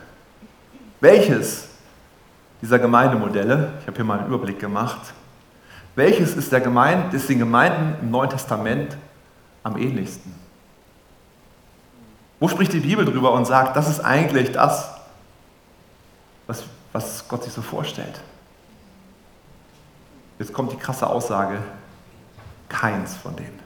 Welches 1.00 1.70
dieser 2.62 2.78
Gemeindemodelle, 2.78 3.74
ich 3.82 3.88
habe 3.88 3.96
hier 3.96 4.06
mal 4.06 4.20
einen 4.20 4.28
Überblick 4.28 4.60
gemacht, 4.60 5.00
welches 5.96 6.36
ist, 6.36 6.52
der 6.52 6.62
Gemeinde, 6.62 7.16
ist 7.16 7.28
den 7.28 7.40
Gemeinden 7.40 7.96
im 8.02 8.12
Neuen 8.12 8.30
Testament 8.30 8.98
am 9.64 9.78
ähnlichsten? 9.78 10.34
Wo 12.40 12.48
spricht 12.48 12.74
die 12.74 12.80
Bibel 12.80 13.06
drüber 13.06 13.34
und 13.34 13.46
sagt, 13.46 13.76
das 13.76 13.90
ist 13.90 14.00
eigentlich 14.00 14.52
das, 14.52 14.90
was, 16.48 16.64
was 16.92 17.28
Gott 17.28 17.44
sich 17.44 17.54
so 17.54 17.62
vorstellt? 17.62 18.22
Jetzt 20.40 20.54
kommt 20.54 20.72
die 20.72 20.78
krasse 20.78 21.08
Aussage, 21.08 21.60
keins 22.68 23.16
von 23.16 23.36
denen. 23.36 23.60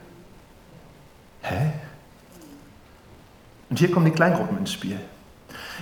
Hä? 1.41 1.71
Und 3.69 3.79
hier 3.79 3.89
kommen 3.91 4.05
die 4.05 4.11
Kleingruppen 4.11 4.57
ins 4.57 4.73
Spiel. 4.73 4.99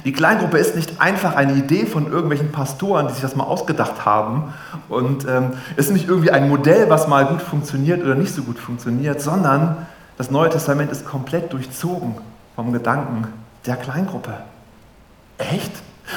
Die 0.05 0.11
Kleingruppe 0.11 0.57
ist 0.57 0.75
nicht 0.75 0.99
einfach 0.99 1.35
eine 1.35 1.53
Idee 1.53 1.85
von 1.85 2.11
irgendwelchen 2.11 2.51
Pastoren, 2.51 3.07
die 3.07 3.13
sich 3.13 3.21
das 3.21 3.35
mal 3.35 3.45
ausgedacht 3.45 4.05
haben 4.05 4.53
und 4.89 5.25
ähm, 5.27 5.51
ist 5.75 5.91
nicht 5.91 6.07
irgendwie 6.07 6.31
ein 6.31 6.49
Modell, 6.49 6.89
was 6.89 7.07
mal 7.07 7.25
gut 7.25 7.41
funktioniert 7.41 8.03
oder 8.03 8.15
nicht 8.15 8.33
so 8.33 8.43
gut 8.43 8.59
funktioniert, 8.59 9.21
sondern 9.21 9.85
das 10.17 10.29
Neue 10.29 10.49
Testament 10.49 10.91
ist 10.91 11.05
komplett 11.05 11.53
durchzogen 11.53 12.15
vom 12.55 12.73
Gedanken 12.73 13.27
der 13.65 13.75
Kleingruppe. 13.77 14.33
Echt? 15.37 15.71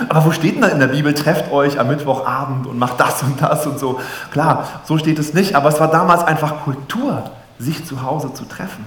Aber 0.09 0.27
wo 0.27 0.33
steht 0.33 0.57
denn 0.57 0.63
da 0.63 0.69
in 0.69 0.81
der 0.81 0.89
Bibel, 0.89 1.15
trefft 1.15 1.51
euch 1.53 1.79
am 1.79 1.89
Mittwochabend 1.89 2.67
und 2.67 2.79
macht 2.79 2.99
das 3.01 3.23
und 3.23 3.41
das 3.41 3.67
und 3.67 3.79
so? 3.79 4.01
Klar, 4.33 4.69
so 4.85 4.99
steht 4.99 5.19
es 5.19 5.33
nicht, 5.33 5.55
aber 5.55 5.69
es 5.69 5.81
war 5.81 5.91
damals 5.91 6.25
einfach 6.25 6.65
Kultur, 6.65 7.31
sich 7.59 7.85
zu 7.87 8.03
Hause 8.03 8.35
zu 8.35 8.45
treffen. 8.45 8.85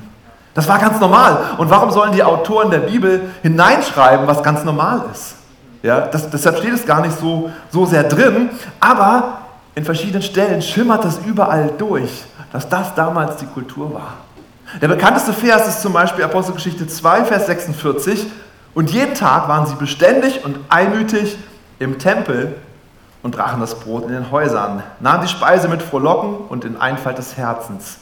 Das 0.53 0.67
war 0.67 0.79
ganz 0.79 0.99
normal. 0.99 1.37
Und 1.57 1.69
warum 1.69 1.91
sollen 1.91 2.11
die 2.11 2.23
Autoren 2.23 2.71
der 2.71 2.79
Bibel 2.79 3.29
hineinschreiben, 3.41 4.27
was 4.27 4.43
ganz 4.43 4.63
normal 4.63 5.03
ist? 5.11 5.35
Ja, 5.81 6.01
das, 6.01 6.29
deshalb 6.29 6.57
steht 6.57 6.73
es 6.73 6.85
gar 6.85 7.01
nicht 7.01 7.17
so, 7.17 7.51
so 7.71 7.85
sehr 7.85 8.03
drin, 8.03 8.49
aber 8.79 9.39
in 9.75 9.85
verschiedenen 9.85 10.21
Stellen 10.21 10.61
schimmert 10.61 11.05
es 11.05 11.19
überall 11.25 11.71
durch, 11.77 12.25
dass 12.51 12.67
das 12.67 12.93
damals 12.95 13.37
die 13.37 13.45
Kultur 13.45 13.93
war. 13.93 14.13
Der 14.81 14.87
bekannteste 14.87 15.33
Vers 15.33 15.67
ist 15.67 15.81
zum 15.81 15.93
Beispiel 15.93 16.23
Apostelgeschichte 16.23 16.87
2, 16.87 17.25
Vers 17.25 17.45
46. 17.47 18.27
Und 18.75 18.91
jeden 18.91 19.15
Tag 19.15 19.47
waren 19.47 19.65
sie 19.65 19.75
beständig 19.75 20.45
und 20.45 20.57
einmütig 20.69 21.37
im 21.79 21.97
Tempel 21.97 22.55
und 23.23 23.31
brachen 23.31 23.59
das 23.59 23.79
Brot 23.79 24.03
in 24.03 24.11
den 24.11 24.31
Häusern, 24.31 24.83
nahmen 24.99 25.21
die 25.21 25.27
Speise 25.27 25.67
mit 25.67 25.81
Frohlocken 25.81 26.35
und 26.49 26.65
in 26.65 26.77
Einfalt 26.77 27.17
des 27.17 27.35
Herzens. 27.35 27.97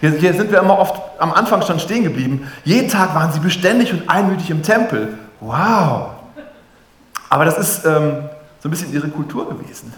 Hier, 0.00 0.10
hier, 0.10 0.34
sind 0.34 0.50
wir 0.50 0.60
immer 0.60 0.78
oft 0.78 1.00
am 1.18 1.32
Anfang 1.32 1.62
schon 1.62 1.78
stehen 1.78 2.04
geblieben. 2.04 2.50
Jeden 2.64 2.88
Tag 2.88 3.14
waren 3.14 3.32
sie 3.32 3.40
beständig 3.40 3.92
und 3.92 4.08
einmütig 4.08 4.50
im 4.50 4.62
Tempel. 4.62 5.18
Wow! 5.40 6.10
Aber 7.28 7.44
das 7.44 7.58
ist 7.58 7.84
ähm, 7.84 8.28
so 8.60 8.68
ein 8.68 8.70
bisschen 8.70 8.92
ihre 8.92 9.08
Kultur 9.08 9.48
gewesen. 9.48 9.92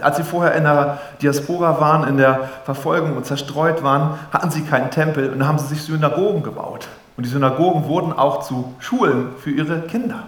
Als 0.00 0.16
sie 0.16 0.22
vorher 0.22 0.54
in 0.54 0.62
der 0.62 1.00
Diaspora 1.20 1.80
waren, 1.80 2.06
in 2.06 2.16
der 2.16 2.48
Verfolgung 2.64 3.16
und 3.16 3.26
zerstreut 3.26 3.82
waren, 3.82 4.18
hatten 4.32 4.50
sie 4.50 4.62
keinen 4.62 4.90
Tempel 4.92 5.30
und 5.30 5.44
haben 5.46 5.58
sie 5.58 5.66
sich 5.66 5.82
Synagogen 5.82 6.44
gebaut. 6.44 6.86
Und 7.16 7.26
die 7.26 7.30
Synagogen 7.30 7.86
wurden 7.86 8.12
auch 8.12 8.42
zu 8.42 8.74
Schulen 8.78 9.30
für 9.42 9.50
ihre 9.50 9.80
Kinder. 9.80 10.24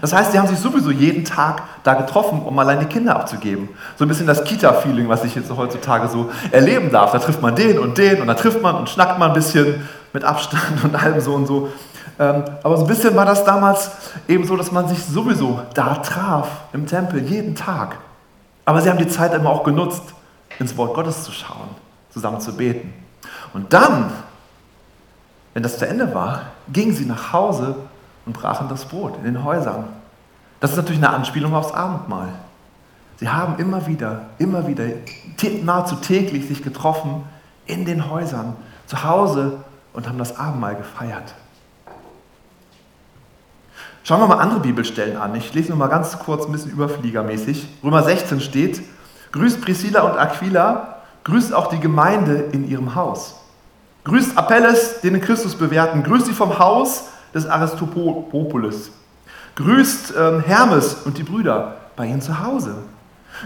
Das 0.00 0.12
heißt, 0.12 0.32
sie 0.32 0.38
haben 0.38 0.46
sich 0.46 0.58
sowieso 0.58 0.90
jeden 0.90 1.24
Tag 1.24 1.62
da 1.82 1.94
getroffen, 1.94 2.42
um 2.42 2.58
allein 2.58 2.80
die 2.80 2.86
Kinder 2.86 3.16
abzugeben. 3.16 3.68
So 3.96 4.04
ein 4.04 4.08
bisschen 4.08 4.26
das 4.26 4.44
Kita-Feeling, 4.44 5.08
was 5.08 5.24
ich 5.24 5.34
jetzt 5.34 5.50
heutzutage 5.54 6.08
so 6.08 6.30
erleben 6.50 6.90
darf. 6.90 7.12
Da 7.12 7.18
trifft 7.18 7.42
man 7.42 7.54
den 7.54 7.78
und 7.78 7.98
den 7.98 8.20
und 8.20 8.26
da 8.26 8.34
trifft 8.34 8.62
man 8.62 8.76
und 8.76 8.88
schnackt 8.88 9.18
man 9.18 9.30
ein 9.30 9.34
bisschen 9.34 9.86
mit 10.12 10.24
Abstand 10.24 10.62
und 10.84 10.94
allem 10.94 11.20
so 11.20 11.34
und 11.34 11.46
so. 11.46 11.68
Ähm, 12.18 12.44
aber 12.62 12.76
so 12.76 12.84
ein 12.84 12.88
bisschen 12.88 13.14
war 13.16 13.24
das 13.24 13.44
damals 13.44 13.90
eben 14.28 14.46
so, 14.46 14.56
dass 14.56 14.72
man 14.72 14.88
sich 14.88 15.02
sowieso 15.02 15.60
da 15.74 15.94
traf 15.96 16.48
im 16.72 16.86
Tempel 16.86 17.22
jeden 17.22 17.54
Tag. 17.54 17.96
Aber 18.64 18.80
sie 18.80 18.90
haben 18.90 18.98
die 18.98 19.08
Zeit 19.08 19.34
immer 19.34 19.50
auch 19.50 19.64
genutzt, 19.64 20.02
ins 20.58 20.76
Wort 20.76 20.94
Gottes 20.94 21.24
zu 21.24 21.32
schauen, 21.32 21.68
zusammen 22.10 22.40
zu 22.40 22.56
beten. 22.56 22.92
Und 23.52 23.72
dann 23.72 24.10
wenn 25.54 25.62
das 25.62 25.78
zu 25.78 25.86
Ende 25.86 26.14
war, 26.14 26.42
gingen 26.72 26.94
sie 26.94 27.04
nach 27.04 27.32
Hause 27.32 27.74
und 28.30 28.34
brachen 28.34 28.68
das 28.68 28.84
Brot 28.84 29.16
in 29.16 29.24
den 29.24 29.42
Häusern. 29.42 29.86
Das 30.60 30.70
ist 30.70 30.76
natürlich 30.76 31.02
eine 31.02 31.10
Anspielung 31.10 31.52
aufs 31.52 31.72
Abendmahl. 31.72 32.28
Sie 33.16 33.28
haben 33.28 33.58
immer 33.58 33.88
wieder, 33.88 34.26
immer 34.38 34.68
wieder, 34.68 34.84
nahezu 35.64 35.96
täglich 35.96 36.46
sich 36.46 36.62
getroffen 36.62 37.24
in 37.66 37.84
den 37.84 38.08
Häusern, 38.08 38.54
zu 38.86 39.02
Hause 39.02 39.64
und 39.92 40.08
haben 40.08 40.18
das 40.18 40.38
Abendmahl 40.38 40.76
gefeiert. 40.76 41.34
Schauen 44.04 44.20
wir 44.20 44.28
mal 44.28 44.38
andere 44.38 44.60
Bibelstellen 44.60 45.16
an. 45.16 45.34
Ich 45.34 45.52
lese 45.52 45.70
nur 45.70 45.78
mal 45.78 45.88
ganz 45.88 46.16
kurz, 46.20 46.46
ein 46.46 46.52
bisschen 46.52 46.70
überfliegermäßig. 46.70 47.68
Römer 47.82 48.04
16 48.04 48.40
steht, 48.40 48.80
grüßt 49.32 49.60
Priscilla 49.60 50.02
und 50.02 50.16
Aquila, 50.16 50.98
grüßt 51.24 51.52
auch 51.52 51.66
die 51.66 51.80
Gemeinde 51.80 52.36
in 52.52 52.68
ihrem 52.68 52.94
Haus. 52.94 53.40
Grüßt 54.04 54.38
Apelles, 54.38 55.00
den 55.00 55.20
Christus 55.20 55.56
bewährten. 55.56 56.04
Grüßt 56.04 56.26
sie 56.26 56.32
vom 56.32 56.60
Haus 56.60 57.08
des 57.34 57.46
Aristopolis. 57.46 58.90
Grüßt 59.56 60.14
ähm, 60.18 60.40
Hermes 60.40 60.94
und 61.04 61.18
die 61.18 61.22
Brüder 61.22 61.76
bei 61.96 62.06
ihnen 62.06 62.20
zu 62.20 62.42
Hause. 62.42 62.74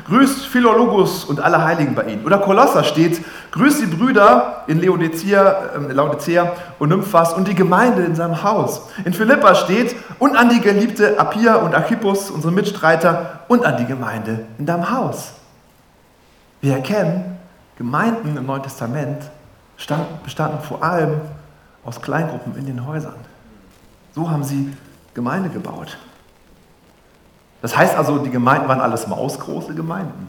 Grüßt 0.06 0.46
Philologus 0.46 1.24
und 1.24 1.40
alle 1.40 1.64
Heiligen 1.64 1.94
bei 1.94 2.04
ihnen. 2.04 2.24
Oder 2.24 2.38
Kolosser 2.38 2.82
steht, 2.84 3.20
grüßt 3.52 3.82
die 3.82 3.86
Brüder 3.86 4.64
in 4.66 4.80
Laodicea, 4.82 5.70
äh, 5.76 5.92
Laodicea 5.92 6.52
und 6.78 6.88
Nymphas 6.88 7.32
und 7.34 7.46
die 7.46 7.54
Gemeinde 7.54 8.02
in 8.02 8.14
seinem 8.14 8.42
Haus. 8.42 8.88
In 9.04 9.12
Philippa 9.12 9.54
steht, 9.54 9.94
und 10.18 10.36
an 10.36 10.48
die 10.48 10.60
geliebte 10.60 11.18
Appia 11.18 11.56
und 11.56 11.74
Archippus, 11.74 12.30
unsere 12.30 12.52
Mitstreiter, 12.52 13.40
und 13.48 13.64
an 13.64 13.76
die 13.76 13.86
Gemeinde 13.86 14.46
in 14.58 14.66
deinem 14.66 14.90
Haus. 14.90 15.32
Wir 16.60 16.74
erkennen, 16.74 17.38
Gemeinden 17.76 18.36
im 18.36 18.46
Neuen 18.46 18.62
Testament 18.62 19.22
bestanden 20.24 20.60
vor 20.60 20.82
allem 20.82 21.20
aus 21.84 22.00
Kleingruppen 22.00 22.56
in 22.56 22.66
den 22.66 22.86
Häusern. 22.86 23.33
So 24.14 24.30
haben 24.30 24.44
sie 24.44 24.72
Gemeinde 25.12 25.48
gebaut. 25.48 25.96
Das 27.62 27.76
heißt 27.76 27.96
also, 27.96 28.18
die 28.18 28.30
Gemeinden 28.30 28.68
waren 28.68 28.80
alles 28.80 29.06
mausgroße 29.06 29.74
Gemeinden. 29.74 30.28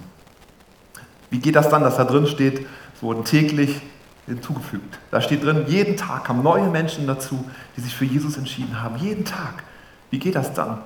Wie 1.29 1.39
geht 1.39 1.55
das 1.55 1.69
dann, 1.69 1.83
dass 1.83 1.97
da 1.97 2.05
drin 2.05 2.27
steht, 2.27 2.65
es 2.95 3.03
wurden 3.03 3.25
täglich 3.25 3.81
hinzugefügt. 4.25 4.97
Da 5.11 5.21
steht 5.21 5.43
drin, 5.43 5.65
jeden 5.67 5.97
Tag 5.97 6.25
kamen 6.25 6.41
neue 6.41 6.69
Menschen 6.69 7.05
dazu, 7.07 7.43
die 7.75 7.81
sich 7.81 7.95
für 7.95 8.05
Jesus 8.05 8.37
entschieden 8.37 8.81
haben. 8.81 8.95
Jeden 8.97 9.25
Tag. 9.25 9.63
Wie 10.09 10.19
geht 10.19 10.35
das 10.35 10.53
dann? 10.53 10.79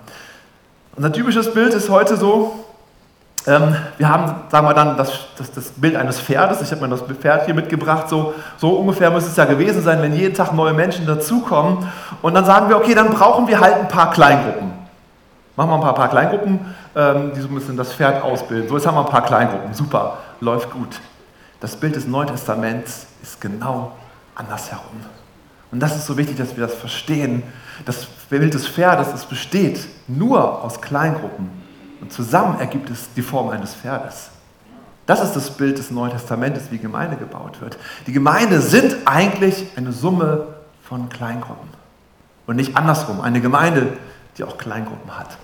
Unser 0.95 1.13
typisches 1.13 1.53
Bild 1.53 1.73
ist 1.73 1.89
heute 1.89 2.17
so, 2.17 2.65
ähm, 3.49 3.75
wir 3.97 4.07
haben, 4.07 4.35
sagen 4.49 4.67
wir 4.67 4.75
dann, 4.75 4.95
das, 4.95 5.11
das, 5.35 5.51
das 5.51 5.71
Bild 5.71 5.95
eines 5.95 6.21
Pferdes. 6.21 6.61
Ich 6.61 6.71
habe 6.71 6.81
mir 6.81 6.89
das 6.89 7.01
Pferd 7.01 7.45
hier 7.45 7.55
mitgebracht. 7.55 8.07
So, 8.07 8.35
so 8.57 8.69
ungefähr 8.75 9.09
müsste 9.09 9.31
es 9.31 9.35
ja 9.37 9.45
gewesen 9.45 9.81
sein, 9.81 10.03
wenn 10.03 10.13
jeden 10.13 10.35
Tag 10.35 10.53
neue 10.53 10.73
Menschen 10.73 11.07
dazukommen. 11.07 11.89
Und 12.21 12.35
dann 12.35 12.45
sagen 12.45 12.69
wir, 12.69 12.77
okay, 12.77 12.93
dann 12.93 13.09
brauchen 13.09 13.47
wir 13.47 13.59
halt 13.59 13.73
ein 13.73 13.87
paar 13.87 14.11
Kleingruppen. 14.11 14.71
Machen 15.55 15.69
wir 15.71 15.75
ein 15.75 15.81
paar, 15.81 15.95
paar 15.95 16.09
Kleingruppen, 16.09 16.59
ähm, 16.95 17.31
die 17.35 17.41
so 17.41 17.47
ein 17.47 17.55
bisschen 17.55 17.75
das 17.75 17.91
Pferd 17.91 18.23
ausbilden. 18.23 18.69
So, 18.69 18.77
jetzt 18.77 18.85
haben 18.85 18.95
wir 18.95 19.01
ein 19.01 19.11
paar 19.11 19.25
Kleingruppen. 19.25 19.73
Super, 19.73 20.19
läuft 20.41 20.69
gut. 20.69 20.99
Das 21.59 21.75
Bild 21.75 21.95
des 21.95 22.05
Neuen 22.05 22.27
Testaments 22.27 23.07
ist 23.23 23.41
genau 23.41 23.93
andersherum. 24.35 25.01
Und 25.71 25.79
das 25.79 25.95
ist 25.95 26.05
so 26.05 26.17
wichtig, 26.17 26.37
dass 26.37 26.55
wir 26.55 26.67
das 26.67 26.75
verstehen. 26.75 27.41
Das 27.85 28.05
Bild 28.29 28.53
des 28.53 28.67
Pferdes, 28.67 29.07
es 29.13 29.25
besteht 29.25 29.87
nur 30.07 30.63
aus 30.63 30.79
Kleingruppen. 30.79 31.58
Und 32.01 32.11
zusammen 32.13 32.59
ergibt 32.59 32.89
es 32.89 33.13
die 33.15 33.21
Form 33.21 33.49
eines 33.49 33.73
Pferdes. 33.75 34.29
Das 35.05 35.23
ist 35.23 35.33
das 35.35 35.49
Bild 35.49 35.77
des 35.77 35.89
Neuen 35.89 36.11
Testamentes, 36.11 36.71
wie 36.71 36.77
Gemeinde 36.77 37.17
gebaut 37.17 37.61
wird. 37.61 37.77
Die 38.05 38.13
Gemeinde 38.13 38.61
sind 38.61 38.95
eigentlich 39.05 39.65
eine 39.75 39.91
Summe 39.91 40.47
von 40.83 41.09
Kleingruppen. 41.09 41.67
Und 42.45 42.55
nicht 42.55 42.77
andersrum, 42.77 43.21
eine 43.21 43.41
Gemeinde, 43.41 43.97
die 44.37 44.43
auch 44.43 44.57
Kleingruppen 44.57 45.17
hat. 45.17 45.37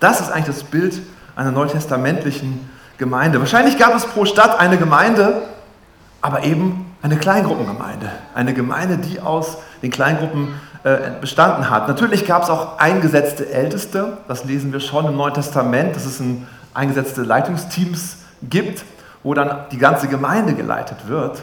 Das 0.00 0.20
ist 0.20 0.30
eigentlich 0.30 0.56
das 0.56 0.64
Bild 0.64 1.00
einer 1.34 1.50
neutestamentlichen 1.50 2.68
Gemeinde. 2.98 3.40
Wahrscheinlich 3.40 3.78
gab 3.78 3.94
es 3.94 4.06
pro 4.06 4.24
Stadt 4.24 4.58
eine 4.58 4.76
Gemeinde, 4.78 5.42
aber 6.20 6.44
eben 6.44 6.94
eine 7.02 7.16
Kleingruppengemeinde. 7.16 8.10
Eine 8.34 8.54
Gemeinde, 8.54 8.98
die 8.98 9.20
aus 9.20 9.58
den 9.82 9.90
Kleingruppen 9.90 10.48
bestanden 11.20 11.68
hat. 11.68 11.88
Natürlich 11.88 12.26
gab 12.26 12.44
es 12.44 12.50
auch 12.50 12.78
eingesetzte 12.78 13.50
Älteste, 13.50 14.18
das 14.28 14.44
lesen 14.44 14.72
wir 14.72 14.78
schon 14.78 15.06
im 15.06 15.16
Neuen 15.16 15.34
Testament, 15.34 15.96
dass 15.96 16.04
es 16.04 16.20
ein 16.20 16.46
eingesetzte 16.74 17.22
Leitungsteams 17.22 18.18
gibt, 18.42 18.84
wo 19.24 19.34
dann 19.34 19.64
die 19.72 19.78
ganze 19.78 20.06
Gemeinde 20.06 20.54
geleitet 20.54 21.08
wird. 21.08 21.42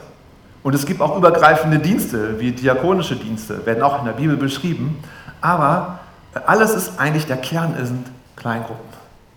Und 0.62 0.74
es 0.74 0.86
gibt 0.86 1.02
auch 1.02 1.18
übergreifende 1.18 1.80
Dienste, 1.80 2.40
wie 2.40 2.54
diakonische 2.54 3.18
Dienste, 3.18 3.66
werden 3.66 3.84
auch 3.84 4.00
in 4.00 4.06
der 4.06 4.14
Bibel 4.14 4.38
beschrieben. 4.38 5.04
Aber 5.42 6.00
alles 6.46 6.74
ist 6.74 6.98
eigentlich, 6.98 7.26
der 7.26 7.38
Kern 7.38 7.76
sind 7.84 8.08
Kleingruppen, 8.38 8.86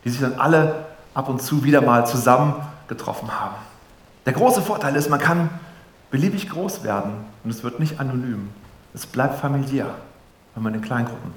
die 0.04 0.10
sich 0.10 0.20
dann 0.20 0.34
alle 0.38 0.86
ab 1.14 1.28
und 1.28 1.42
zu 1.42 1.64
wieder 1.64 1.80
mal 1.80 2.06
zusammen 2.06 2.54
getroffen 2.86 3.28
haben. 3.40 3.56
Der 4.24 4.34
große 4.34 4.62
Vorteil 4.62 4.94
ist, 4.94 5.10
man 5.10 5.18
kann 5.18 5.50
beliebig 6.12 6.48
groß 6.48 6.84
werden 6.84 7.12
und 7.42 7.50
es 7.50 7.64
wird 7.64 7.80
nicht 7.80 7.98
anonym. 7.98 8.50
Es 8.96 9.04
bleibt 9.04 9.38
familiär, 9.38 9.90
wenn 10.54 10.62
man 10.62 10.72
in 10.72 10.80
Kleingruppen 10.80 11.34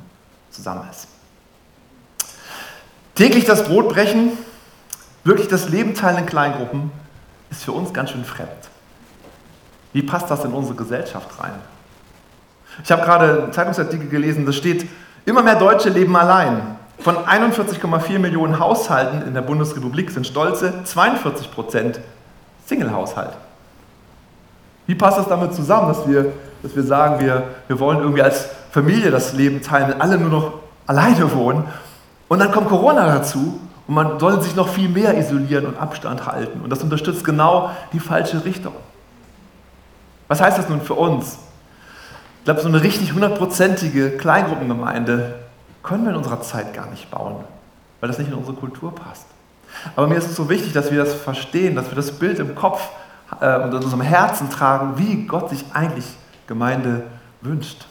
zusammen 0.49 0.87
ist. 0.89 1.09
Täglich 3.15 3.43
das 3.43 3.65
Brot 3.65 3.89
brechen, 3.89 4.31
wirklich 5.25 5.49
das 5.49 5.67
Leben 5.67 5.93
teilen 5.93 6.19
in 6.19 6.25
Kleingruppen, 6.25 6.89
ist 7.51 7.65
für 7.65 7.73
uns 7.73 7.91
ganz 7.91 8.11
schön 8.11 8.23
fremd. 8.23 8.49
Wie 9.91 10.01
passt 10.01 10.31
das 10.31 10.45
in 10.45 10.53
unsere 10.53 10.75
Gesellschaft 10.75 11.27
rein? 11.43 11.51
Ich 12.81 12.91
habe 12.93 13.01
gerade 13.01 13.43
einen 13.43 13.51
Zeitungsartikel 13.51 14.07
gelesen, 14.07 14.45
da 14.45 14.53
steht, 14.53 14.87
immer 15.25 15.43
mehr 15.43 15.55
Deutsche 15.55 15.89
leben 15.89 16.15
allein. 16.15 16.61
Von 16.99 17.17
41,4 17.17 18.19
Millionen 18.19 18.57
Haushalten 18.59 19.27
in 19.27 19.33
der 19.33 19.41
Bundesrepublik 19.41 20.11
sind 20.11 20.25
stolze 20.25 20.85
42 20.85 21.51
Prozent 21.51 21.99
Single-Haushalt. 22.67 23.33
Wie 24.89 24.96
passt 24.96 25.19
das 25.19 25.27
damit 25.27 25.53
zusammen, 25.53 25.88
dass 25.88 26.08
wir 26.08 26.34
dass 26.62 26.75
wir 26.75 26.84
sagen, 26.84 27.24
wir, 27.24 27.43
wir 27.67 27.79
wollen 27.79 28.00
irgendwie 28.00 28.22
als 28.22 28.50
Familie 28.72 29.12
das 29.12 29.34
Leben 29.34 29.62
teilen, 29.62 29.89
wenn 29.89 30.01
alle 30.01 30.17
nur 30.17 30.29
noch 30.29 30.53
alleine 30.88 31.34
wohnen. 31.34 31.63
Und 32.27 32.39
dann 32.39 32.51
kommt 32.51 32.67
Corona 32.67 33.05
dazu 33.08 33.60
und 33.88 33.96
man 33.96 34.19
soll 34.19 34.41
sich 34.41 34.55
noch 34.55 34.67
viel 34.67 34.89
mehr 34.89 35.17
isolieren 35.17 35.65
und 35.65 35.77
Abstand 35.77 36.25
halten. 36.25 36.62
Und 36.62 36.69
das 36.69 36.84
unterstützt 36.84 37.24
genau 37.24 37.72
die 37.93 38.00
falsche 38.00 38.43
Richtung. 38.43 38.74
Was 40.27 40.41
heißt 40.41 40.58
das 40.58 40.69
nun 40.69 40.81
für 40.81 40.93
uns? 40.93 41.38
Ich 42.39 42.46
glaube, 42.46 42.62
so 42.62 42.67
eine 42.67 42.84
richtig 42.84 43.13
hundertprozentige 43.13 44.12
Kleingruppengemeinde 44.12 45.36
können 45.81 46.03
wir 46.03 46.12
in 46.12 46.17
unserer 46.17 46.41
Zeit 46.41 46.74
gar 46.74 46.88
nicht 46.88 47.10
bauen, 47.10 47.36
weil 48.00 48.10
das 48.10 48.19
nicht 48.19 48.27
in 48.27 48.34
unsere 48.34 48.55
Kultur 48.55 48.93
passt. 48.93 49.25
Aber 49.96 50.08
mir 50.08 50.15
ist 50.15 50.29
es 50.29 50.36
so 50.36 50.50
wichtig, 50.50 50.74
dass 50.74 50.91
wir 50.91 51.00
das 51.00 51.13
verstehen, 51.13 51.75
dass 51.75 51.89
wir 51.89 51.96
das 51.96 52.12
Bild 52.12 52.39
im 52.39 52.53
Kopf 52.53 52.89
äh, 53.39 53.59
und 53.62 53.69
in 53.69 53.75
unserem 53.75 54.01
Herzen 54.01 54.50
tragen, 54.50 54.98
wie 54.98 55.25
Gott 55.25 55.50
sich 55.50 55.65
eigentlich 55.74 56.05
Gemeinde 56.48 57.03
wünscht. 57.41 57.86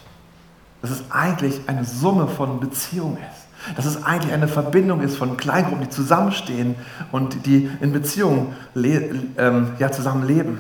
Dass 0.83 0.91
es 0.91 1.11
eigentlich 1.11 1.61
eine 1.67 1.85
Summe 1.85 2.29
von 2.29 2.61
Beziehungen 2.61 3.19
ist. 3.19 3.77
Dass 3.77 3.85
es 3.85 4.05
eigentlich 4.05 4.33
eine 4.33 4.47
Verbindung 4.47 5.01
ist 5.01 5.17
von 5.17 5.37
Kleingruppen, 5.37 5.83
die 5.83 5.91
zusammenstehen 5.91 6.77
und 7.11 7.47
die 7.47 7.69
in 7.81 7.93
Beziehungen 7.93 8.55
ähm, 8.77 9.73
ja, 9.79 9.91
zusammenleben. 9.91 10.59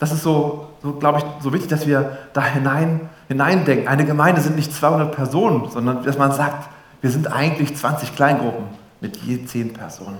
Das 0.00 0.12
ist 0.12 0.22
so, 0.22 0.70
so 0.82 0.92
glaube 0.92 1.18
ich, 1.18 1.24
so 1.42 1.52
wichtig, 1.52 1.68
dass 1.68 1.86
wir 1.86 2.16
da 2.32 2.42
hinein, 2.42 3.08
hineindenken. 3.28 3.86
Eine 3.86 4.06
Gemeinde 4.06 4.40
sind 4.40 4.56
nicht 4.56 4.74
200 4.74 5.14
Personen, 5.14 5.70
sondern 5.70 6.02
dass 6.02 6.18
man 6.18 6.32
sagt, 6.32 6.68
wir 7.00 7.10
sind 7.10 7.32
eigentlich 7.32 7.76
20 7.76 8.16
Kleingruppen 8.16 8.64
mit 9.00 9.18
je 9.18 9.44
10 9.44 9.74
Personen. 9.74 10.18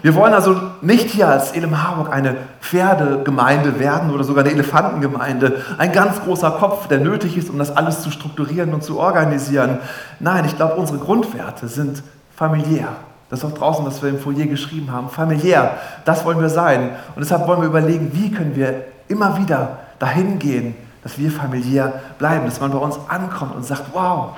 Wir 0.00 0.14
wollen 0.14 0.32
also 0.32 0.56
nicht 0.80 1.10
hier 1.10 1.28
als 1.28 1.52
Elem 1.52 1.82
Harburg 1.82 2.12
eine 2.12 2.36
Pferdegemeinde 2.60 3.78
werden 3.78 4.10
oder 4.10 4.24
sogar 4.24 4.44
eine 4.44 4.52
Elefantengemeinde, 4.52 5.62
ein 5.78 5.92
ganz 5.92 6.22
großer 6.22 6.52
Kopf, 6.52 6.88
der 6.88 6.98
nötig 6.98 7.36
ist, 7.36 7.50
um 7.50 7.58
das 7.58 7.76
alles 7.76 8.00
zu 8.00 8.10
strukturieren 8.10 8.72
und 8.72 8.82
zu 8.82 8.98
organisieren. 8.98 9.78
Nein, 10.18 10.44
ich 10.46 10.56
glaube, 10.56 10.74
unsere 10.74 10.98
Grundwerte 10.98 11.68
sind 11.68 12.02
familiär. 12.34 12.88
Das 13.28 13.38
ist 13.38 13.44
auch 13.44 13.56
draußen, 13.56 13.84
was 13.84 14.02
wir 14.02 14.10
im 14.10 14.18
Foyer 14.18 14.46
geschrieben 14.46 14.90
haben. 14.90 15.08
Familiär, 15.08 15.78
das 16.04 16.24
wollen 16.24 16.40
wir 16.40 16.48
sein. 16.48 16.90
Und 17.14 17.20
deshalb 17.20 17.46
wollen 17.46 17.60
wir 17.60 17.68
überlegen, 17.68 18.10
wie 18.12 18.30
können 18.30 18.56
wir 18.56 18.84
immer 19.08 19.38
wieder 19.38 19.78
dahin 19.98 20.38
gehen, 20.38 20.74
dass 21.02 21.18
wir 21.18 21.30
familiär 21.30 21.92
bleiben, 22.18 22.44
dass 22.44 22.60
man 22.60 22.70
bei 22.70 22.78
uns 22.78 22.98
ankommt 23.08 23.54
und 23.54 23.64
sagt, 23.64 23.84
wow, 23.92 24.36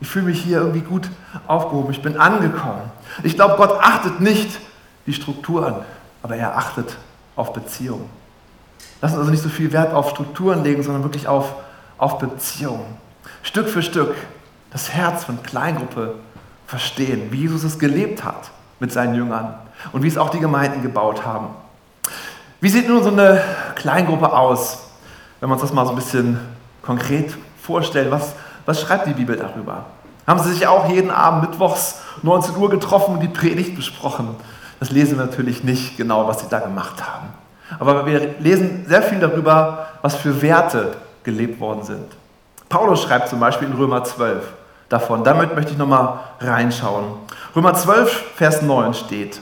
ich 0.00 0.08
fühle 0.08 0.26
mich 0.26 0.42
hier 0.42 0.58
irgendwie 0.58 0.80
gut 0.80 1.08
aufgehoben, 1.46 1.90
ich 1.90 2.02
bin 2.02 2.18
angekommen. 2.18 2.82
Ich 3.22 3.34
glaube, 3.34 3.56
Gott 3.56 3.78
achtet 3.80 4.20
nicht 4.20 4.60
die 5.06 5.12
Strukturen, 5.12 5.76
aber 6.22 6.36
er 6.36 6.56
achtet 6.56 6.96
auf 7.36 7.52
Beziehungen. 7.52 8.08
Lass 9.00 9.12
uns 9.12 9.20
also 9.20 9.30
nicht 9.30 9.42
so 9.42 9.48
viel 9.48 9.72
Wert 9.72 9.92
auf 9.94 10.10
Strukturen 10.10 10.64
legen, 10.64 10.82
sondern 10.82 11.02
wirklich 11.02 11.28
auf, 11.28 11.54
auf 11.98 12.18
Beziehungen. 12.18 12.96
Stück 13.42 13.68
für 13.68 13.82
Stück 13.82 14.14
das 14.70 14.92
Herz 14.92 15.24
von 15.24 15.42
Kleingruppe 15.42 16.16
verstehen, 16.66 17.28
wie 17.30 17.42
Jesus 17.42 17.62
es 17.64 17.78
gelebt 17.78 18.24
hat 18.24 18.50
mit 18.80 18.92
seinen 18.92 19.14
Jüngern 19.14 19.54
und 19.92 20.02
wie 20.02 20.08
es 20.08 20.18
auch 20.18 20.30
die 20.30 20.40
Gemeinden 20.40 20.82
gebaut 20.82 21.24
haben. 21.24 21.48
Wie 22.60 22.68
sieht 22.68 22.88
nun 22.88 23.02
so 23.02 23.10
eine 23.10 23.42
Kleingruppe 23.74 24.32
aus, 24.32 24.78
wenn 25.40 25.48
wir 25.48 25.54
uns 25.54 25.62
das 25.62 25.72
mal 25.72 25.84
so 25.84 25.92
ein 25.92 25.96
bisschen 25.96 26.40
konkret 26.82 27.36
vorstellen? 27.62 28.10
Was, 28.10 28.32
was 28.64 28.80
schreibt 28.80 29.06
die 29.06 29.12
Bibel 29.12 29.36
darüber? 29.36 29.84
Haben 30.26 30.40
sie 30.40 30.52
sich 30.52 30.66
auch 30.66 30.88
jeden 30.88 31.10
Abend 31.10 31.50
mittwochs 31.50 32.00
19 32.22 32.56
Uhr 32.56 32.70
getroffen 32.70 33.14
und 33.14 33.20
die 33.20 33.28
Predigt 33.28 33.76
besprochen? 33.76 34.34
Das 34.80 34.90
lesen 34.90 35.18
wir 35.18 35.26
natürlich 35.26 35.64
nicht 35.64 35.96
genau, 35.96 36.28
was 36.28 36.40
sie 36.40 36.48
da 36.48 36.58
gemacht 36.58 37.02
haben. 37.06 37.28
Aber 37.78 38.06
wir 38.06 38.34
lesen 38.38 38.84
sehr 38.86 39.02
viel 39.02 39.18
darüber, 39.18 39.88
was 40.02 40.14
für 40.16 40.40
Werte 40.42 40.96
gelebt 41.24 41.60
worden 41.60 41.82
sind. 41.82 42.06
Paulus 42.68 43.02
schreibt 43.02 43.28
zum 43.28 43.40
Beispiel 43.40 43.68
in 43.68 43.74
Römer 43.74 44.04
12 44.04 44.44
davon. 44.88 45.24
Damit 45.24 45.54
möchte 45.54 45.72
ich 45.72 45.78
nochmal 45.78 46.20
reinschauen. 46.40 47.04
Römer 47.54 47.74
12, 47.74 48.24
Vers 48.36 48.62
9 48.62 48.94
steht, 48.94 49.40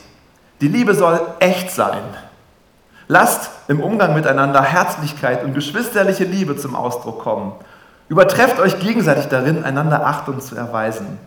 die 0.60 0.68
Liebe 0.68 0.94
soll 0.94 1.20
echt 1.40 1.70
sein. 1.70 2.02
Lasst 3.08 3.50
im 3.68 3.80
Umgang 3.80 4.14
miteinander 4.14 4.62
Herzlichkeit 4.62 5.44
und 5.44 5.54
geschwisterliche 5.54 6.24
Liebe 6.24 6.56
zum 6.56 6.74
Ausdruck 6.74 7.20
kommen. 7.20 7.52
Übertrefft 8.08 8.58
euch 8.60 8.78
gegenseitig 8.78 9.26
darin, 9.26 9.64
einander 9.64 10.06
Achtung 10.06 10.40
zu 10.40 10.56
erweisen. 10.56 11.18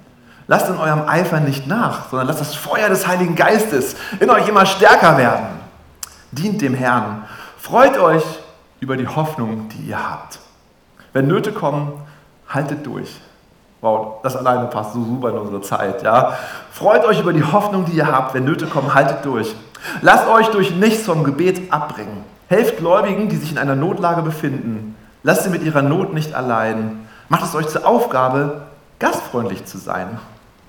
Lasst 0.48 0.70
in 0.70 0.78
eurem 0.78 1.08
Eifer 1.08 1.42
nicht 1.42 1.68
nach, 1.68 2.10
sondern 2.10 2.28
lasst 2.28 2.40
das 2.40 2.56
Feuer 2.56 2.88
des 2.88 3.06
Heiligen 3.06 3.36
Geistes 3.36 3.96
in 4.20 4.30
euch 4.30 4.48
immer 4.48 4.66
stärker 4.66 5.18
werden. 5.18 5.48
Dient 6.32 6.62
dem 6.62 6.74
Herrn. 6.74 7.26
Freut 7.58 7.98
euch 7.98 8.24
über 8.80 8.96
die 8.96 9.08
Hoffnung, 9.08 9.68
die 9.70 9.90
ihr 9.90 9.98
habt. 9.98 10.40
Wenn 11.12 11.28
Nöte 11.28 11.52
kommen, 11.52 11.92
haltet 12.48 12.86
durch. 12.86 13.20
Wow, 13.82 14.22
das 14.24 14.36
alleine 14.36 14.68
passt 14.68 14.94
so 14.94 15.04
super 15.04 15.30
in 15.30 15.38
unsere 15.38 15.62
Zeit. 15.62 16.02
Ja? 16.02 16.38
Freut 16.72 17.06
euch 17.06 17.20
über 17.20 17.34
die 17.34 17.44
Hoffnung, 17.44 17.86
die 17.86 17.98
ihr 17.98 18.08
habt. 18.08 18.34
Wenn 18.34 18.46
Nöte 18.46 18.68
kommen, 18.68 18.94
haltet 18.94 19.26
durch. 19.26 19.54
Lasst 20.02 20.28
euch 20.28 20.48
durch 20.48 20.76
nichts 20.76 21.06
vom 21.06 21.24
Gebet 21.24 21.72
abbringen. 21.72 22.24
Helft 22.48 22.78
Gläubigen, 22.78 23.30
die 23.30 23.36
sich 23.36 23.52
in 23.52 23.58
einer 23.58 23.76
Notlage 23.76 24.22
befinden. 24.22 24.96
Lasst 25.24 25.44
sie 25.44 25.50
mit 25.50 25.64
ihrer 25.64 25.82
Not 25.82 26.14
nicht 26.14 26.34
allein. 26.34 27.08
Macht 27.30 27.44
es 27.44 27.54
euch 27.54 27.68
zur 27.68 27.86
Aufgabe, 27.86 28.62
gastfreundlich 29.00 29.66
zu 29.66 29.78
sein. 29.78 30.20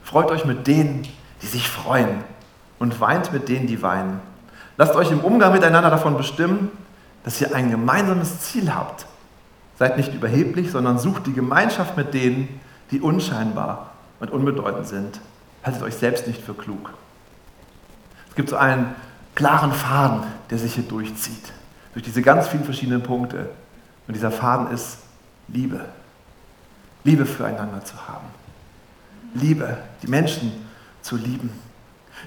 Freut 0.09 0.31
euch 0.31 0.47
mit 0.47 0.67
denen, 0.67 1.07
die 1.43 1.47
sich 1.47 1.69
freuen 1.69 2.25
und 2.79 2.99
weint 2.99 3.31
mit 3.31 3.51
denen, 3.51 3.67
die 3.67 3.83
weinen. 3.83 4.21
Lasst 4.79 4.97
euch 4.97 5.11
im 5.11 5.21
Umgang 5.21 5.53
miteinander 5.53 5.91
davon 5.91 6.17
bestimmen, 6.17 6.71
dass 7.25 7.39
ihr 7.43 7.55
ein 7.55 7.71
gemeinsames 7.71 8.41
Ziel 8.41 8.75
habt. 8.75 9.05
Seid 9.79 9.99
nicht 9.99 10.15
überheblich, 10.15 10.71
sondern 10.71 10.99
sucht 10.99 11.27
die 11.27 11.35
Gemeinschaft 11.35 11.99
mit 11.99 12.15
denen, 12.15 12.59
die 12.91 13.03
unscheinbar 13.03 13.91
und 14.19 14.31
unbedeutend 14.31 14.87
sind. 14.87 15.21
Haltet 15.63 15.83
euch 15.83 15.97
selbst 15.97 16.27
nicht 16.27 16.41
für 16.41 16.55
klug. 16.55 16.95
Es 18.31 18.35
gibt 18.35 18.49
so 18.49 18.57
einen 18.57 18.95
klaren 19.35 19.75
Faden, 19.75 20.23
der 20.49 20.57
sich 20.57 20.73
hier 20.73 20.85
durchzieht, 20.85 21.53
durch 21.93 22.03
diese 22.07 22.23
ganz 22.23 22.49
vielen 22.49 22.65
verschiedenen 22.65 23.03
Punkte. 23.03 23.51
Und 24.07 24.15
dieser 24.15 24.31
Faden 24.31 24.71
ist 24.71 25.01
Liebe. 25.49 25.85
Liebe 27.05 27.27
füreinander 27.27 27.85
zu 27.85 28.09
haben. 28.09 28.25
Liebe, 29.35 29.77
die 30.03 30.09
Menschen 30.09 30.53
zu 31.03 31.17
lieben. 31.17 31.51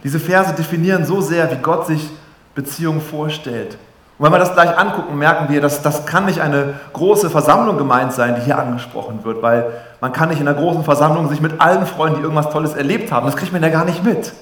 Diese 0.04 0.20
Verse 0.20 0.54
definieren 0.54 1.06
so 1.06 1.22
sehr, 1.22 1.52
wie 1.52 1.62
Gott 1.62 1.88
sich 1.88 2.10
Beziehungen 2.56 3.02
vorstellt. 3.02 3.78
Und 4.18 4.26
wenn 4.26 4.34
wir 4.34 4.40
das 4.40 4.54
gleich 4.54 4.78
angucken, 4.78 5.18
merken 5.18 5.52
wir, 5.52 5.62
dass 5.62 5.82
das 5.82 6.06
kann 6.06 6.26
nicht 6.26 6.42
eine 6.42 6.76
große 6.94 7.30
Versammlung 7.30 7.78
gemeint 7.78 8.14
sein, 8.14 8.36
die 8.36 8.42
hier 8.42 8.60
angesprochen 8.60 9.24
wird, 9.24 9.42
weil 9.42 9.66
man 10.00 10.14
kann 10.14 10.30
nicht 10.30 10.40
in 10.40 10.48
einer 10.48 10.60
großen 10.60 10.84
Versammlung 10.84 11.28
sich 11.30 11.42
mit 11.42 11.60
allen 11.60 11.86
freuen, 11.86 12.16
die 12.16 12.22
irgendwas 12.22 12.50
Tolles 12.52 12.74
erlebt 12.74 13.12
haben. 13.12 13.26
Das 13.26 13.36
kriegt 13.36 13.52
man 13.52 13.64
ja 13.64 13.70
gar 13.70 13.86
nicht 13.86 14.04
mit. 14.04 14.34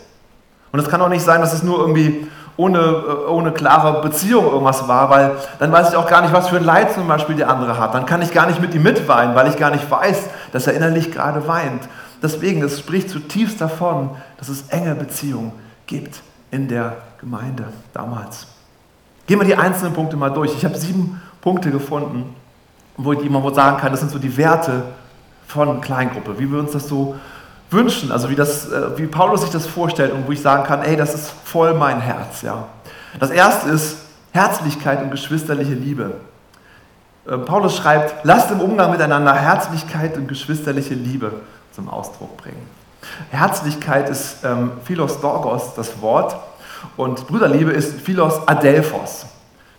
Und 0.72 0.80
es 0.80 0.90
kann 0.90 1.02
auch 1.02 1.10
nicht 1.10 1.24
sein, 1.24 1.42
dass 1.42 1.54
es 1.54 1.64
nur 1.64 1.80
irgendwie 1.80 2.28
ohne, 2.58 2.80
äh, 2.80 3.30
ohne 3.30 3.54
klare 3.54 4.02
Beziehung 4.02 4.46
irgendwas 4.46 4.88
war, 4.88 5.10
weil 5.10 5.32
dann 5.60 5.72
weiß 5.72 5.92
ich 5.92 5.96
auch 5.96 6.08
gar 6.08 6.22
nicht, 6.22 6.34
was 6.34 6.50
für 6.50 6.58
ein 6.58 6.66
Leid 6.66 6.94
zum 6.94 7.08
Beispiel 7.08 7.38
der 7.38 7.50
andere 7.50 7.80
hat. 7.80 7.94
Dann 7.94 8.06
kann 8.06 8.22
ich 8.22 8.34
gar 8.34 8.48
nicht 8.48 8.60
mit 8.60 8.76
ihm 8.76 8.84
mitweinen, 8.84 9.34
weil 9.34 9.48
ich 9.48 9.56
gar 9.56 9.72
nicht 9.72 9.90
weiß, 9.90 10.30
dass 10.52 10.68
er 10.68 10.74
innerlich 10.74 11.12
gerade 11.12 11.48
weint. 11.48 11.88
Deswegen, 12.22 12.62
es 12.64 12.80
spricht 12.80 13.10
zutiefst 13.10 13.62
davon, 13.62 14.12
dass 14.38 14.50
es 14.50 14.64
enge 14.70 14.96
Beziehungen 14.96 15.54
gibt 15.88 16.22
in 16.52 16.68
der 16.68 16.98
Gemeinde 17.20 17.66
damals. 17.94 18.48
Gehen 19.28 19.40
wir 19.40 19.46
die 19.46 19.56
einzelnen 19.56 19.94
Punkte 19.94 20.18
mal 20.18 20.30
durch. 20.30 20.54
Ich 20.56 20.66
habe 20.66 20.78
sieben 20.78 21.22
Punkte 21.42 21.72
gefunden, 21.72 22.36
wo 22.98 23.14
ich 23.14 23.24
immer 23.24 23.54
sagen 23.54 23.78
kann, 23.78 23.92
das 23.92 24.02
sind 24.02 24.12
so 24.12 24.20
die 24.20 24.36
Werte 24.36 24.84
von 25.48 25.82
Kleingruppe, 25.82 26.38
wie 26.38 26.52
wir 26.52 26.60
uns 26.60 26.72
das 26.72 26.88
so 26.88 27.16
wünschen, 27.72 28.12
also 28.12 28.30
wie, 28.30 28.36
das, 28.36 28.70
äh, 28.72 28.98
wie 28.98 29.06
Paulus 29.06 29.42
sich 29.42 29.52
das 29.52 29.68
vorstellt 29.68 30.12
und 30.12 30.28
wo 30.28 30.32
ich 30.32 30.42
sagen 30.42 30.64
kann, 30.64 30.82
ey, 30.82 30.96
das 30.96 31.14
ist 31.14 31.32
voll 31.44 31.74
mein 31.74 32.02
Herz. 32.02 32.42
Ja. 32.42 32.68
Das 33.20 33.30
erste 33.30 33.70
ist 33.70 33.98
Herzlichkeit 34.32 35.02
und 35.02 35.12
geschwisterliche 35.12 35.74
Liebe. 35.74 36.16
Äh, 37.28 37.38
Paulus 37.38 37.78
schreibt, 37.78 38.26
lasst 38.26 38.52
im 38.52 38.60
Umgang 38.60 38.92
miteinander 38.92 39.34
Herzlichkeit 39.34 40.18
und 40.18 40.28
geschwisterliche 40.28 40.96
Liebe 40.96 41.34
zum 41.80 41.90
Ausdruck 41.90 42.36
bringen. 42.38 42.68
Herzlichkeit 43.32 44.10
ist 44.10 44.44
ähm, 44.44 44.72
Philos 44.84 45.22
Dorgos, 45.22 45.74
das 45.76 46.02
Wort, 46.02 46.36
und 46.98 47.26
Brüderliebe 47.28 47.72
ist 47.72 48.02
Philos 48.02 48.48
Adelphos. 48.48 49.26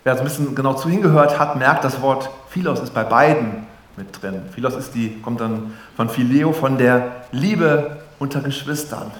Wer 0.04 0.14
so 0.14 0.20
ein 0.20 0.24
bisschen 0.24 0.54
genau 0.54 0.74
zu 0.74 0.88
hingehört 0.88 1.38
hat, 1.38 1.56
merkt, 1.56 1.84
das 1.84 2.00
Wort 2.00 2.30
Philos 2.48 2.80
ist 2.80 2.94
bei 2.94 3.04
beiden 3.04 3.66
mit 3.96 4.22
drin. 4.22 4.42
Philos 4.54 4.74
ist 4.74 4.94
die, 4.94 5.20
kommt 5.20 5.40
dann 5.42 5.74
von 5.94 6.08
Phileo, 6.08 6.52
von 6.52 6.78
der 6.78 7.12
Liebe 7.32 7.98
unter 8.18 8.40
Geschwistern. 8.40 9.10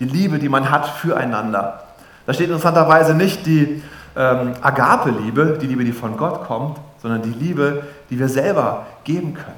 Die 0.00 0.06
Liebe, 0.06 0.38
die 0.38 0.48
man 0.48 0.70
hat 0.70 0.86
füreinander. 0.86 1.82
Da 2.24 2.32
steht 2.32 2.46
interessanterweise 2.46 3.14
nicht 3.14 3.44
die 3.44 3.82
ähm, 4.16 4.52
Agape-Liebe, 4.62 5.58
die 5.60 5.66
Liebe, 5.66 5.84
die 5.84 5.92
von 5.92 6.16
Gott 6.16 6.44
kommt, 6.46 6.78
sondern 7.02 7.20
die 7.20 7.38
Liebe, 7.38 7.82
die 8.08 8.18
wir 8.18 8.28
selber 8.30 8.86
geben 9.04 9.34
können. 9.34 9.56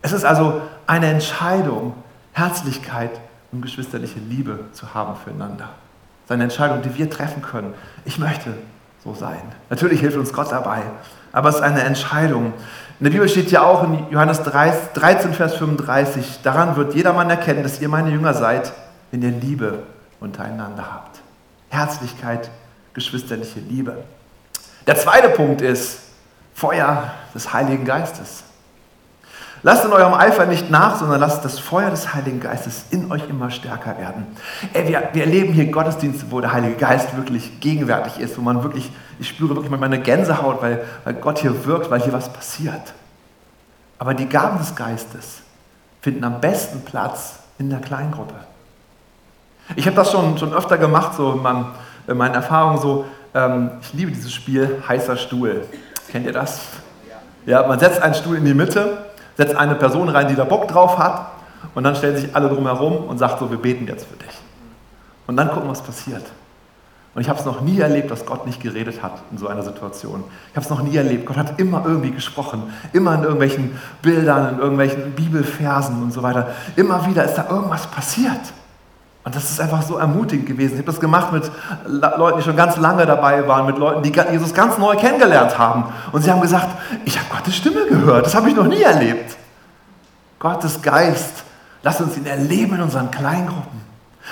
Es 0.00 0.12
ist 0.12 0.24
also 0.24 0.62
eine 0.86 1.06
Entscheidung, 1.06 1.94
Herzlichkeit 2.34 3.10
und 3.52 3.62
geschwisterliche 3.62 4.18
Liebe 4.18 4.58
zu 4.72 4.92
haben 4.92 5.16
füreinander. 5.16 5.70
Es 6.18 6.26
ist 6.26 6.30
eine 6.32 6.42
Entscheidung, 6.44 6.82
die 6.82 6.94
wir 6.96 7.08
treffen 7.08 7.42
können. 7.42 7.74
Ich 8.04 8.18
möchte 8.18 8.54
so 9.02 9.14
sein. 9.14 9.40
Natürlich 9.70 10.00
hilft 10.00 10.16
uns 10.16 10.32
Gott 10.32 10.50
dabei, 10.50 10.82
aber 11.32 11.48
es 11.48 11.56
ist 11.56 11.60
eine 11.62 11.82
Entscheidung. 11.82 12.52
In 12.98 13.04
der 13.04 13.10
Bibel 13.10 13.28
steht 13.28 13.50
ja 13.50 13.62
auch 13.62 13.84
in 13.84 14.10
Johannes 14.10 14.42
13, 14.42 15.32
Vers 15.32 15.54
35, 15.54 16.40
daran 16.42 16.76
wird 16.76 16.94
jedermann 16.94 17.30
erkennen, 17.30 17.62
dass 17.62 17.80
ihr 17.80 17.88
meine 17.88 18.10
Jünger 18.10 18.34
seid, 18.34 18.72
wenn 19.10 19.22
ihr 19.22 19.30
Liebe 19.30 19.84
untereinander 20.20 20.92
habt. 20.92 21.20
Herzlichkeit, 21.68 22.50
geschwisterliche 22.94 23.60
Liebe. 23.60 24.04
Der 24.86 24.96
zweite 24.96 25.28
Punkt 25.28 25.60
ist 25.60 26.00
Feuer 26.54 27.12
des 27.34 27.52
Heiligen 27.52 27.84
Geistes. 27.84 28.44
Lasst 29.66 29.82
in 29.86 29.92
eurem 29.92 30.12
Eifer 30.12 30.44
nicht 30.44 30.70
nach, 30.70 30.98
sondern 30.98 31.18
lasst 31.18 31.42
das 31.42 31.58
Feuer 31.58 31.88
des 31.88 32.12
Heiligen 32.12 32.38
Geistes 32.38 32.84
in 32.90 33.10
euch 33.10 33.26
immer 33.30 33.50
stärker 33.50 33.96
werden. 33.96 34.26
Ey, 34.74 34.86
wir, 34.86 35.08
wir 35.14 35.24
erleben 35.24 35.54
hier 35.54 35.70
Gottesdienste, 35.70 36.26
wo 36.28 36.42
der 36.42 36.52
Heilige 36.52 36.74
Geist 36.74 37.16
wirklich 37.16 37.60
gegenwärtig 37.60 38.20
ist, 38.20 38.36
wo 38.36 38.42
man 38.42 38.62
wirklich, 38.62 38.92
ich 39.18 39.26
spüre 39.26 39.56
wirklich 39.56 39.70
meine 39.70 39.98
Gänsehaut, 39.98 40.60
weil, 40.60 40.84
weil 41.04 41.14
Gott 41.14 41.38
hier 41.38 41.64
wirkt, 41.64 41.90
weil 41.90 42.02
hier 42.02 42.12
was 42.12 42.30
passiert. 42.30 42.92
Aber 43.98 44.12
die 44.12 44.28
Gaben 44.28 44.58
des 44.58 44.76
Geistes 44.76 45.40
finden 46.02 46.24
am 46.24 46.42
besten 46.42 46.82
Platz 46.82 47.36
in 47.58 47.70
der 47.70 47.80
Kleingruppe. 47.80 48.34
Ich 49.76 49.86
habe 49.86 49.96
das 49.96 50.12
schon, 50.12 50.36
schon 50.36 50.52
öfter 50.52 50.76
gemacht, 50.76 51.14
so 51.16 51.32
in, 51.32 51.42
meinem, 51.42 51.68
in 52.06 52.18
meinen 52.18 52.34
Erfahrungen 52.34 52.82
so. 52.82 53.06
Ähm, 53.32 53.70
ich 53.80 53.94
liebe 53.94 54.12
dieses 54.12 54.30
Spiel 54.30 54.82
heißer 54.86 55.16
Stuhl. 55.16 55.66
Kennt 56.10 56.26
ihr 56.26 56.34
das? 56.34 56.60
Ja, 57.46 57.66
man 57.66 57.78
setzt 57.78 58.02
einen 58.02 58.14
Stuhl 58.14 58.36
in 58.36 58.44
die 58.44 58.52
Mitte 58.52 59.03
setzt 59.36 59.56
eine 59.56 59.74
Person 59.74 60.08
rein, 60.08 60.28
die 60.28 60.34
da 60.34 60.44
Bock 60.44 60.68
drauf 60.68 60.98
hat 60.98 61.28
und 61.74 61.84
dann 61.84 61.96
stellen 61.96 62.16
sich 62.16 62.34
alle 62.34 62.48
drumherum 62.48 63.04
und 63.04 63.18
sagt 63.18 63.38
so, 63.38 63.50
wir 63.50 63.58
beten 63.58 63.86
jetzt 63.86 64.06
für 64.06 64.16
dich. 64.16 64.38
Und 65.26 65.36
dann 65.36 65.50
gucken, 65.50 65.68
was 65.68 65.82
passiert. 65.82 66.24
Und 67.14 67.22
ich 67.22 67.28
habe 67.28 67.38
es 67.38 67.44
noch 67.44 67.60
nie 67.60 67.78
erlebt, 67.78 68.10
dass 68.10 68.26
Gott 68.26 68.44
nicht 68.44 68.60
geredet 68.60 69.02
hat 69.02 69.22
in 69.30 69.38
so 69.38 69.46
einer 69.46 69.62
Situation. 69.62 70.24
Ich 70.50 70.56
habe 70.56 70.64
es 70.64 70.70
noch 70.70 70.82
nie 70.82 70.96
erlebt. 70.96 71.26
Gott 71.26 71.36
hat 71.36 71.60
immer 71.60 71.84
irgendwie 71.86 72.10
gesprochen. 72.10 72.64
Immer 72.92 73.14
in 73.14 73.22
irgendwelchen 73.22 73.78
Bildern, 74.02 74.54
in 74.54 74.58
irgendwelchen 74.58 75.12
Bibelversen 75.12 76.02
und 76.02 76.12
so 76.12 76.24
weiter. 76.24 76.48
Immer 76.74 77.06
wieder 77.06 77.24
ist 77.24 77.34
da 77.34 77.48
irgendwas 77.48 77.86
passiert. 77.86 78.40
Und 79.24 79.34
das 79.34 79.50
ist 79.50 79.58
einfach 79.58 79.82
so 79.82 79.96
ermutigend 79.96 80.46
gewesen. 80.46 80.74
Ich 80.74 80.78
habe 80.80 80.92
das 80.92 81.00
gemacht 81.00 81.32
mit 81.32 81.50
Leuten, 81.86 82.38
die 82.38 82.44
schon 82.44 82.56
ganz 82.56 82.76
lange 82.76 83.06
dabei 83.06 83.48
waren, 83.48 83.64
mit 83.64 83.78
Leuten, 83.78 84.02
die 84.02 84.12
Jesus 84.30 84.52
ganz 84.52 84.76
neu 84.76 84.96
kennengelernt 84.96 85.58
haben. 85.58 85.86
Und 86.12 86.22
sie 86.22 86.30
haben 86.30 86.42
gesagt, 86.42 86.68
ich 87.06 87.18
habe 87.18 87.28
Gottes 87.34 87.56
Stimme 87.56 87.86
gehört. 87.86 88.26
Das 88.26 88.34
habe 88.34 88.50
ich 88.50 88.54
noch 88.54 88.66
nie 88.66 88.82
erlebt. 88.82 89.36
Gottes 90.38 90.82
Geist, 90.82 91.42
lass 91.82 92.02
uns 92.02 92.18
ihn 92.18 92.26
erleben 92.26 92.74
in 92.74 92.82
unseren 92.82 93.10
Kleingruppen. 93.10 93.80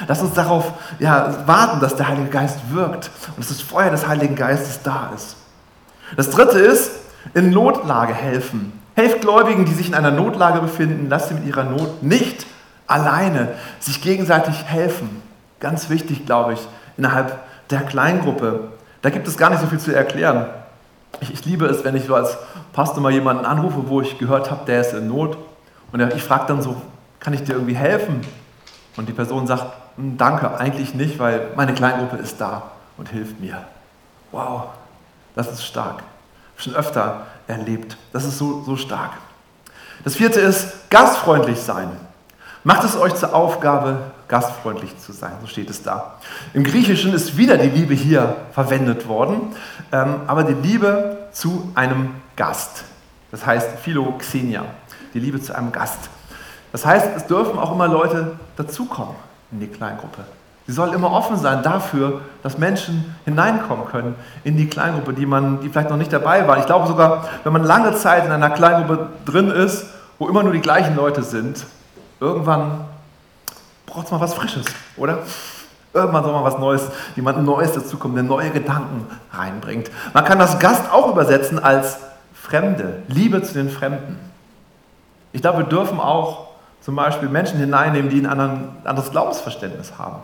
Lass 0.07 0.21
uns 0.21 0.35
darauf 0.35 0.73
ja, 0.99 1.35
warten, 1.47 1.81
dass 1.81 1.97
der 1.97 2.09
Heilige 2.09 2.29
Geist 2.29 2.59
wirkt 2.71 3.11
und 3.29 3.39
dass 3.39 3.49
das 3.49 3.63
Feuer 3.63 3.91
des 3.91 4.07
Heiligen 4.07 4.35
Geistes 4.35 4.81
da 4.83 5.11
ist. 5.15 5.37
Das 6.17 6.29
dritte 6.29 6.59
ist, 6.59 6.91
in 7.33 7.51
Notlage 7.51 8.13
helfen. 8.13 8.79
Helft 8.95 9.23
Gläubigen, 9.23 9.65
die 9.65 9.73
sich 9.73 9.89
in 9.89 9.95
einer 9.95 10.11
Notlage 10.11 10.61
befinden, 10.61 11.09
lasst 11.09 11.29
sie 11.29 11.35
mit 11.35 11.47
ihrer 11.47 11.65
Not 11.65 12.03
nicht 12.03 12.47
alleine, 12.93 13.49
sich 13.81 14.03
gegenseitig 14.03 14.65
helfen. 14.65 15.23
Ganz 15.61 15.89
wichtig, 15.91 16.27
glaube 16.27 16.55
ich, 16.55 16.61
innerhalb 16.97 17.39
der 17.71 17.81
Kleingruppe. 17.81 18.69
Da 19.01 19.11
gibt 19.11 19.27
es 19.27 19.37
gar 19.37 19.51
nicht 19.51 19.61
so 19.61 19.67
viel 19.67 19.79
zu 19.79 19.95
erklären. 19.95 20.47
Ich, 21.21 21.33
ich 21.33 21.45
liebe 21.45 21.67
es, 21.67 21.85
wenn 21.85 21.97
ich 21.97 22.05
so 22.05 22.15
als 22.15 22.37
Pastor 22.73 23.03
mal 23.03 23.13
jemanden 23.13 23.45
anrufe, 23.45 23.89
wo 23.89 24.01
ich 24.01 24.19
gehört 24.19 24.51
habe, 24.51 24.65
der 24.67 24.81
ist 24.81 24.93
in 24.93 25.09
Not. 25.09 25.37
Und 25.93 26.01
ich 26.15 26.23
frage 26.23 26.45
dann 26.47 26.63
so, 26.63 26.77
kann 27.21 27.35
ich 27.35 27.43
dir 27.45 27.53
irgendwie 27.53 27.75
helfen? 27.75 28.21
Und 28.97 29.09
die 29.09 29.13
Person 29.13 29.47
sagt, 29.47 29.67
hm, 29.97 30.17
danke, 30.17 30.57
eigentlich 30.59 30.95
nicht, 30.95 31.19
weil 31.19 31.49
meine 31.57 31.75
Kleingruppe 31.75 32.17
ist 32.17 32.41
da 32.41 32.63
und 32.97 33.09
hilft 33.09 33.41
mir. 33.41 33.63
Wow, 34.33 34.65
das 35.35 35.51
ist 35.51 35.65
stark. 35.65 36.03
Schon 36.57 36.75
öfter 36.75 37.27
erlebt. 37.47 37.97
Das 38.13 38.25
ist 38.25 38.39
so, 38.39 38.63
so 38.65 38.77
stark. 38.77 39.13
Das 40.05 40.17
vierte 40.17 40.41
ist 40.41 40.91
gastfreundlich 40.91 41.61
sein. 41.61 41.91
Macht 42.65 42.85
es 42.85 42.97
euch 42.97 43.15
zur 43.17 43.35
Aufgabe, 43.35 43.99
gastfreundlich 44.29 44.97
zu 44.99 45.13
sein, 45.13 45.33
so 45.41 45.49
steht 45.49 45.69
es 45.69 45.83
da. 45.83 46.15
Im 46.55 46.63
Griechischen 46.63 47.13
ist 47.13 47.37
wieder 47.37 47.59
die 47.59 47.69
Liebe 47.69 47.93
hier 47.93 48.37
verwendet 48.53 49.09
worden, 49.09 49.53
ähm, 49.91 50.21
aber 50.29 50.45
die 50.45 50.55
Liebe 50.55 51.19
zu 51.33 51.73
einem 51.75 52.15
Gast. 52.37 52.85
Das 53.33 53.45
heißt 53.45 53.81
Philoxenia, 53.81 54.65
die 55.13 55.19
Liebe 55.19 55.41
zu 55.41 55.57
einem 55.57 55.73
Gast. 55.73 56.09
Das 56.71 56.87
heißt, 56.87 57.09
es 57.17 57.27
dürfen 57.27 57.59
auch 57.59 57.73
immer 57.73 57.89
Leute 57.89 58.37
dazukommen 58.57 59.17
in 59.51 59.59
die 59.59 59.67
Kleingruppe. 59.67 60.23
Sie 60.67 60.73
soll 60.73 60.95
immer 60.95 61.11
offen 61.11 61.37
sein 61.37 61.65
dafür, 61.65 62.21
dass 62.45 62.59
Menschen 62.59 63.17
hineinkommen 63.25 63.87
können 63.87 64.15
in 64.45 64.57
die 64.57 64.69
Kleingruppe, 64.69 65.13
die, 65.13 65.27
man, 65.27 65.61
die 65.61 65.69
vielleicht 65.69 65.91
noch 65.91 65.97
nicht 65.97 66.13
dabei 66.13 66.47
waren. 66.47 66.61
Ich 66.61 66.67
glaube 66.67 66.87
sogar, 66.87 67.29
wenn 67.43 67.53
man 67.53 67.65
lange 67.65 67.97
Zeit 67.97 68.25
in 68.25 68.31
einer 68.31 68.51
Kleingruppe 68.51 69.09
drin 69.25 69.51
ist, 69.51 69.87
wo 70.21 70.29
immer 70.29 70.45
nur 70.45 70.53
die 70.53 70.61
gleichen 70.61 70.95
Leute 70.95 71.25
sind, 71.25 71.67
Irgendwann 72.23 72.85
braucht 73.85 74.05
es 74.07 74.13
mal 74.13 74.21
was 74.21 74.33
Frisches, 74.35 74.65
oder? 74.97 75.19
Irgendwann 75.93 76.23
soll 76.23 76.33
mal 76.33 76.45
was 76.45 76.57
Neues, 76.57 76.89
jemand 77.17 77.45
Neues 77.45 77.73
dazukommen, 77.73 78.15
der 78.15 78.23
neue 78.23 78.51
Gedanken 78.51 79.09
reinbringt. 79.33 79.91
Man 80.15 80.25
kann 80.25 80.39
das 80.39 80.61
Gast 80.61 80.85
auch 80.93 81.11
übersetzen 81.11 81.59
als 81.59 81.99
Fremde, 82.33 83.03
Liebe 83.09 83.43
zu 83.43 83.55
den 83.55 83.69
Fremden. 83.69 84.21
Ich 85.33 85.43
glaube, 85.43 85.59
wir 85.59 85.67
dürfen 85.67 85.99
auch 85.99 86.51
zum 86.81 86.95
Beispiel 86.95 87.29
Menschen 87.29 87.59
hineinnehmen, 87.59 88.09
die 88.09 88.25
ein 88.25 88.27
anderes 88.85 89.11
Glaubensverständnis 89.11 89.95
haben. 89.99 90.21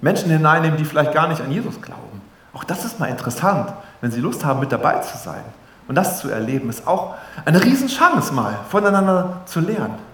Menschen 0.00 0.30
hineinnehmen, 0.30 0.78
die 0.78 0.86
vielleicht 0.86 1.12
gar 1.12 1.28
nicht 1.28 1.42
an 1.42 1.52
Jesus 1.52 1.82
glauben. 1.82 2.22
Auch 2.54 2.64
das 2.64 2.86
ist 2.86 2.98
mal 2.98 3.10
interessant, 3.10 3.74
wenn 4.00 4.10
sie 4.10 4.20
Lust 4.22 4.42
haben, 4.46 4.60
mit 4.60 4.72
dabei 4.72 5.00
zu 5.00 5.18
sein. 5.18 5.44
Und 5.86 5.96
das 5.96 6.18
zu 6.18 6.30
erleben, 6.30 6.70
ist 6.70 6.86
auch 6.86 7.14
eine 7.44 7.62
Riesenchance 7.62 8.32
mal, 8.32 8.58
voneinander 8.70 9.42
zu 9.44 9.60
lernen. 9.60 10.11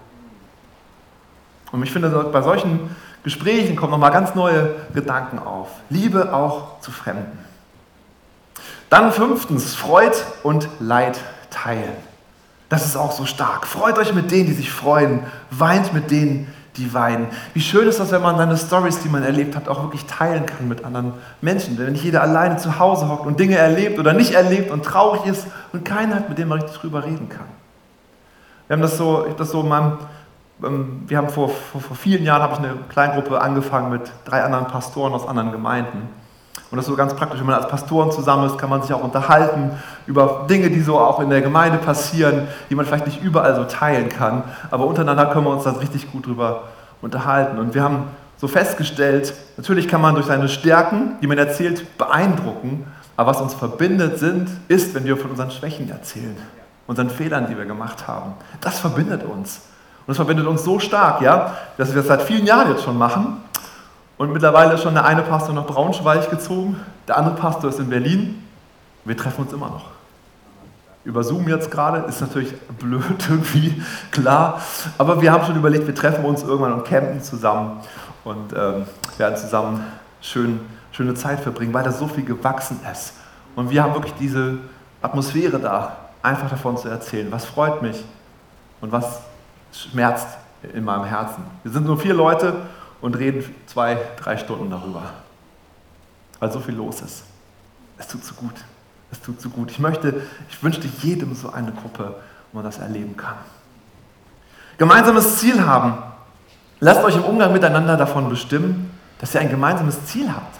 Und 1.73 1.83
ich 1.83 1.91
finde, 1.91 2.09
bei 2.09 2.43
solchen 2.43 2.95
Gesprächen 3.25 3.77
kommen 3.77 3.93
nochmal 3.93 4.13
ganz 4.13 4.35
neue 4.35 4.75
Gedanken 4.95 5.39
auf. 5.39 5.69
Liebe 5.91 6.33
auch 6.33 6.81
zu 6.81 6.91
Fremden. 6.91 7.39
Dann 8.91 9.13
fünftens, 9.13 9.75
Freud 9.75 10.17
und 10.43 10.69
Leid 10.81 11.21
teilen. 11.51 11.93
Das 12.69 12.85
ist 12.85 12.97
auch 12.97 13.13
so 13.13 13.27
stark. 13.27 13.67
Freut 13.67 13.99
euch 13.99 14.15
mit 14.15 14.31
denen, 14.31 14.47
die 14.47 14.55
sich 14.55 14.71
freuen. 14.71 15.21
Weint 15.51 15.93
mit 15.93 16.11
denen, 16.11 16.53
die 16.77 16.95
weinen. 16.95 17.27
Wie 17.55 17.61
schön 17.61 17.89
ist 17.89 17.99
das, 17.99 18.13
wenn 18.13 18.23
man 18.23 18.37
seine 18.37 18.57
Stories, 18.57 19.01
die 19.01 19.09
man 19.09 19.23
erlebt 19.23 19.57
hat, 19.57 19.69
auch 19.69 19.83
wirklich 19.83 20.05
teilen 20.07 20.47
kann 20.47 20.69
mit 20.69 20.85
anderen 20.85 21.15
Menschen. 21.41 21.77
Wenn 21.79 21.93
nicht 21.93 22.05
jeder 22.05 22.23
alleine 22.23 22.57
zu 22.57 22.79
Hause 22.79 23.09
hockt 23.09 23.27
und 23.27 23.41
Dinge 23.41 23.57
erlebt 23.57 23.99
oder 23.99 24.13
nicht 24.13 24.33
erlebt 24.33 24.71
und 24.71 24.85
traurig 24.85 25.27
ist 25.27 25.47
und 25.73 25.85
keinen 25.85 26.15
hat, 26.15 26.29
mit 26.29 26.39
dem 26.39 26.49
man 26.49 26.61
richtig 26.61 26.79
drüber 26.81 27.05
reden 27.05 27.29
kann. 27.29 27.47
Wir 28.69 28.77
haben 28.77 28.83
das 28.83 28.97
so, 28.97 29.23
ich 29.23 29.31
habe 29.31 29.39
das 29.39 29.51
so 29.51 29.63
in 29.63 29.69
meinem 29.69 29.99
wir 30.61 31.17
haben 31.17 31.29
vor, 31.29 31.51
vor, 31.51 31.81
vor 31.81 31.97
vielen 31.97 32.25
Jahren 32.25 32.43
habe 32.43 32.55
ich 32.55 32.59
eine 32.59 32.75
Kleingruppe 32.89 33.41
angefangen 33.41 33.91
mit 33.91 34.03
drei 34.25 34.43
anderen 34.43 34.67
Pastoren 34.67 35.13
aus 35.13 35.27
anderen 35.27 35.53
Gemeinden. 35.53 36.09
Und 36.71 36.77
das 36.77 36.85
ist 36.85 36.91
so 36.91 36.97
ganz 36.97 37.15
praktisch, 37.15 37.39
wenn 37.41 37.47
man 37.47 37.55
als 37.55 37.69
Pastoren 37.69 38.11
zusammen 38.11 38.47
ist, 38.47 38.59
kann 38.59 38.69
man 38.69 38.83
sich 38.83 38.93
auch 38.93 39.03
unterhalten 39.03 39.71
über 40.07 40.47
Dinge, 40.51 40.69
die 40.69 40.81
so 40.81 40.99
auch 40.99 41.21
in 41.21 41.31
der 41.31 41.41
Gemeinde 41.41 41.79
passieren, 41.79 42.49
die 42.69 42.75
man 42.75 42.85
vielleicht 42.85 43.07
nicht 43.07 43.23
überall 43.23 43.55
so 43.55 43.65
teilen 43.65 44.11
kann. 44.11 44.43
Aber 44.71 44.87
untereinander 44.87 45.27
können 45.27 45.47
wir 45.47 45.53
uns 45.53 45.65
da 45.65 45.71
richtig 45.71 46.13
gut 46.13 46.27
drüber 46.27 46.65
unterhalten. 47.01 47.59
Und 47.59 47.75
wir 47.75 47.83
haben 47.83 48.05
so 48.37 48.49
festgestellt, 48.49 49.33
natürlich 49.57 49.89
kann 49.89 50.03
man 50.03 50.15
durch 50.15 50.27
seine 50.27 50.49
Stärken, 50.49 51.17
die 51.23 51.27
man 51.27 51.39
erzählt, 51.39 51.97
beeindrucken. 51.97 52.87
Aber 53.17 53.31
was 53.31 53.41
uns 53.41 53.55
verbindet 53.55 54.19
sind, 54.19 54.49
ist, 54.69 54.95
wenn 54.95 55.05
wir 55.05 55.17
von 55.17 55.31
unseren 55.31 55.51
Schwächen 55.51 55.89
erzählen, 55.91 56.37
unseren 56.87 57.09
Fehlern, 57.09 57.47
die 57.49 57.57
wir 57.57 57.65
gemacht 57.65 58.07
haben. 58.07 58.35
Das 58.61 58.79
verbindet 58.79 59.25
uns. 59.25 59.63
Und 60.09 60.13
es 60.13 60.17
verbindet 60.17 60.47
uns 60.47 60.65
so 60.65 60.79
stark, 60.79 61.21
ja, 61.21 61.55
dass 61.77 61.91
wir 61.91 61.97
das 61.97 62.07
seit 62.07 62.23
vielen 62.23 62.47
Jahren 62.47 62.71
jetzt 62.71 62.83
schon 62.83 62.97
machen. 62.97 63.43
Und 64.17 64.33
mittlerweile 64.33 64.73
ist 64.73 64.83
schon 64.83 64.95
der 64.95 65.05
eine 65.05 65.21
Pastor 65.21 65.55
nach 65.55 65.67
Braunschweig 65.67 66.31
gezogen, 66.31 66.81
der 67.07 67.19
andere 67.19 67.35
Pastor 67.35 67.69
ist 67.69 67.79
in 67.79 67.91
Berlin. 67.91 68.43
Wir 69.05 69.19
treffen 69.19 69.43
uns 69.43 69.53
immer 69.53 69.69
noch. 69.69 69.85
Über 71.05 71.23
Zoom 71.23 71.47
jetzt 71.47 71.71
gerade, 71.71 72.09
ist 72.09 72.23
natürlich 72.23 72.55
blöd 72.79 73.03
irgendwie, 73.29 73.83
klar. 74.11 74.63
Aber 74.97 75.21
wir 75.21 75.31
haben 75.31 75.45
schon 75.45 75.57
überlegt, 75.57 75.87
wir 75.87 75.95
treffen 75.95 76.25
uns 76.25 76.43
irgendwann 76.43 76.73
und 76.73 76.87
campen 76.87 77.23
zusammen 77.23 77.81
und 78.25 78.55
ähm, 78.57 78.87
werden 79.19 79.37
zusammen 79.37 79.85
schön, 80.23 80.61
schöne 80.91 81.13
Zeit 81.13 81.41
verbringen, 81.41 81.75
weil 81.75 81.85
da 81.85 81.93
so 81.93 82.09
viel 82.09 82.25
gewachsen 82.25 82.81
ist. 82.91 83.13
Und 83.57 83.69
wir 83.69 83.83
haben 83.83 83.93
wirklich 83.93 84.15
diese 84.19 84.57
Atmosphäre 85.03 85.59
da, 85.59 85.97
einfach 86.23 86.49
davon 86.49 86.79
zu 86.79 86.89
erzählen. 86.89 87.31
Was 87.31 87.45
freut 87.45 87.83
mich 87.83 88.03
und 88.81 88.91
was 88.91 89.28
schmerzt 89.73 90.27
in 90.75 90.85
meinem 90.85 91.05
Herzen. 91.05 91.45
Wir 91.63 91.73
sind 91.73 91.87
nur 91.87 91.99
vier 91.99 92.15
Leute 92.15 92.55
und 93.01 93.17
reden 93.17 93.45
zwei, 93.67 93.99
drei 94.17 94.37
Stunden 94.37 94.71
darüber, 94.71 95.03
weil 96.41 96.51
so 96.51 96.61
viel 96.61 96.75
los 96.75 97.01
ist. 97.01 97.25
Es 97.97 98.09
tut 98.09 98.25
so 98.25 98.35
gut. 98.35 98.55
Es 99.11 99.21
tut 99.21 99.41
so 99.41 99.49
gut. 99.49 99.71
Ich 99.71 99.79
möchte, 99.79 100.23
ich 100.51 100.63
wünschte 100.63 100.89
jedem 101.03 101.35
so 101.35 101.51
eine 101.51 101.73
Gruppe, 101.73 102.15
wo 102.53 102.59
man 102.59 102.65
das 102.65 102.79
erleben 102.79 103.17
kann. 103.17 103.37
Gemeinsames 104.77 105.39
Ziel 105.39 105.65
haben. 105.65 105.95
Lasst 106.81 107.03
euch 107.03 107.17
im 107.17 107.25
Umgang 107.25 107.53
miteinander 107.53 107.97
davon 107.97 108.29
bestimmen, 108.29 108.91
dass 109.21 109.35
ihr 109.35 109.41
ein 109.41 109.51
gemeinsames 109.51 110.05
Ziel 110.07 110.33
habt. 110.33 110.57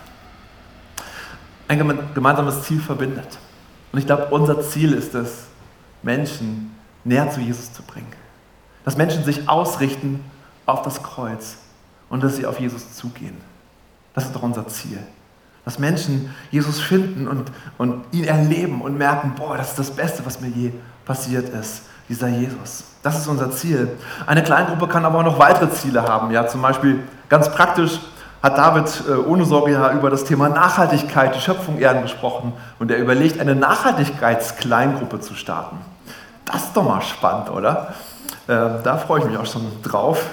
Ein 1.69 1.79
gemeinsames 2.15 2.63
Ziel 2.63 2.81
verbindet. 2.81 3.39
Und 3.93 3.99
ich 3.99 4.07
glaube, 4.07 4.27
unser 4.31 4.61
Ziel 4.63 4.93
ist 4.95 5.15
es, 5.15 5.45
Menschen 6.03 6.75
näher 7.05 7.31
zu 7.31 7.41
Jesus 7.41 7.73
zu 7.73 7.83
bringen. 7.83 8.13
Dass 8.89 8.97
Menschen 8.97 9.23
sich 9.23 9.47
ausrichten 9.51 10.25
auf 10.65 10.81
das 10.81 11.03
Kreuz 11.03 11.59
und 12.09 12.25
dass 12.25 12.37
sie 12.37 12.47
auf 12.47 12.59
Jesus 12.59 12.95
zugehen. 12.95 13.37
Das 14.15 14.25
ist 14.25 14.35
doch 14.35 14.43
unser 14.43 14.67
Ziel. 14.67 14.99
Dass 15.67 15.79
Menschen 15.79 16.35
Jesus 16.51 16.81
finden 16.81 17.29
und, 17.29 17.53
und 17.77 18.03
ihn 18.13 18.25
erleben 18.25 18.81
und 18.81 18.97
merken, 18.97 19.35
boah, 19.37 19.59
das 19.59 19.69
ist 19.69 19.79
das 19.79 19.91
Beste, 19.91 20.25
was 20.25 20.41
mir 20.41 20.49
je 20.49 20.73
passiert 21.05 21.51
ist, 21.51 21.83
dieser 22.09 22.29
Jesus. 22.29 22.85
Das 23.03 23.19
ist 23.19 23.27
unser 23.27 23.51
Ziel. 23.51 23.91
Eine 24.27 24.43
Kleingruppe 24.43 24.89
kann 24.89 25.05
aber 25.05 25.19
auch 25.19 25.25
noch 25.25 25.39
weitere 25.39 25.69
Ziele 25.69 26.03
haben. 26.05 26.31
Ja, 26.31 26.47
zum 26.47 26.63
Beispiel 26.63 27.01
ganz 27.29 27.53
praktisch 27.53 28.01
hat 28.43 28.57
David 28.57 29.03
äh, 29.07 29.17
ohne 29.17 29.45
Sorge 29.45 29.73
ja 29.73 29.93
über 29.93 30.09
das 30.09 30.25
Thema 30.25 30.49
Nachhaltigkeit, 30.49 31.35
die 31.35 31.41
Schöpfung 31.41 31.77
ehren 31.77 32.01
gesprochen 32.01 32.55
und 32.79 32.91
er 32.91 32.97
überlegt, 32.97 33.39
eine 33.39 33.55
Nachhaltigkeitskleingruppe 33.55 35.21
zu 35.21 35.35
starten. 35.35 35.77
Das 36.47 36.63
ist 36.65 36.75
doch 36.75 36.85
mal 36.85 37.03
spannend, 37.03 37.51
oder? 37.51 37.93
Äh, 38.49 38.83
da 38.83 38.97
freue 38.97 39.21
ich 39.21 39.27
mich 39.27 39.37
auch 39.37 39.47
schon 39.47 39.67
drauf. 39.83 40.25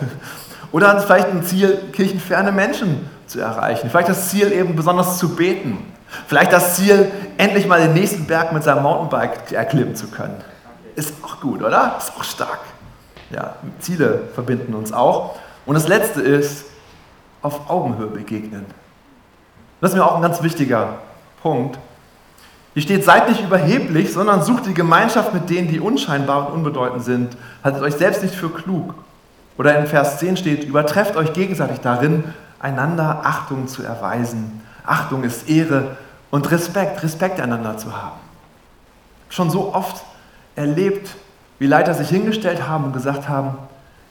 Oder 0.71 0.99
vielleicht 0.99 1.28
ein 1.28 1.43
Ziel, 1.43 1.78
kirchenferne 1.91 2.51
Menschen 2.51 3.10
zu 3.28 3.39
erreichen. 3.39 3.89
Vielleicht 3.89 4.10
das 4.10 4.30
Ziel 4.30 4.51
eben 4.51 4.75
besonders 4.75 5.17
zu 5.17 5.36
beten. 5.36 5.93
Vielleicht 6.28 6.54
das 6.54 6.75
Ziel, 6.75 7.12
endlich 7.38 7.67
mal 7.67 7.82
den 7.82 7.93
nächsten 7.93 8.25
Berg 8.25 8.54
mit 8.54 8.63
seinem 8.63 8.84
Mountainbike 8.84 9.51
erklimmen 9.51 9.95
zu 9.95 10.08
können. 10.08 10.36
Ist 10.95 11.13
auch 11.23 11.41
gut, 11.41 11.62
oder? 11.62 11.95
Ist 11.97 12.13
auch 12.17 12.23
stark. 12.23 12.60
Ja, 13.32 13.56
Ziele 13.80 14.23
verbinden 14.34 14.73
uns 14.75 14.93
auch. 14.93 15.36
Und 15.65 15.75
das 15.75 15.88
Letzte 15.88 16.21
ist, 16.21 16.65
auf 17.41 17.69
Augenhöhe 17.69 18.08
begegnen. 18.08 18.65
Das 19.82 19.91
ist 19.91 19.97
mir 19.97 20.06
auch 20.06 20.15
ein 20.15 20.21
ganz 20.21 20.41
wichtiger 20.41 20.99
Punkt. 21.41 21.78
Hier 22.75 22.81
steht, 22.81 23.05
seid 23.05 23.29
nicht 23.29 23.41
überheblich, 23.41 24.11
sondern 24.11 24.43
sucht 24.43 24.65
die 24.65 24.73
Gemeinschaft 24.73 25.33
mit 25.33 25.49
denen, 25.49 25.69
die 25.69 25.79
unscheinbar 25.79 26.47
und 26.47 26.55
unbedeutend 26.55 27.05
sind. 27.05 27.38
Haltet 27.63 27.81
euch 27.81 27.93
selbst 27.93 28.21
nicht 28.21 28.35
für 28.35 28.49
klug. 28.49 28.95
Oder 29.57 29.79
in 29.79 29.88
Vers 29.88 30.19
10 30.19 30.35
steht, 30.35 30.65
übertrefft 30.65 31.15
euch 31.15 31.31
gegenseitig 31.31 31.79
darin, 31.79 32.25
einander 32.59 33.21
Achtung 33.23 33.69
zu 33.69 33.81
erweisen. 33.81 34.61
Achtung 34.85 35.23
ist 35.23 35.49
Ehre 35.49 35.95
und 36.31 36.51
Respekt, 36.51 37.01
Respekt 37.01 37.39
einander 37.39 37.77
zu 37.77 37.95
haben. 37.95 38.19
Schon 39.29 39.49
so 39.49 39.73
oft 39.73 40.03
erlebt, 40.57 41.15
wie 41.59 41.67
Leiter 41.67 41.93
sich 41.93 42.09
hingestellt 42.09 42.67
haben 42.67 42.83
und 42.83 42.91
gesagt 42.93 43.29
haben, 43.29 43.57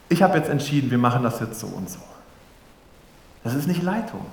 ich 0.08 0.22
habe 0.22 0.38
jetzt 0.38 0.48
entschieden, 0.48 0.90
wir 0.90 0.96
machen 0.96 1.22
das 1.22 1.38
jetzt 1.38 1.60
so 1.60 1.66
und 1.66 1.90
so. 1.90 1.98
Das 3.42 3.52
ist 3.52 3.68
nicht 3.68 3.82
Leitung. 3.82 4.24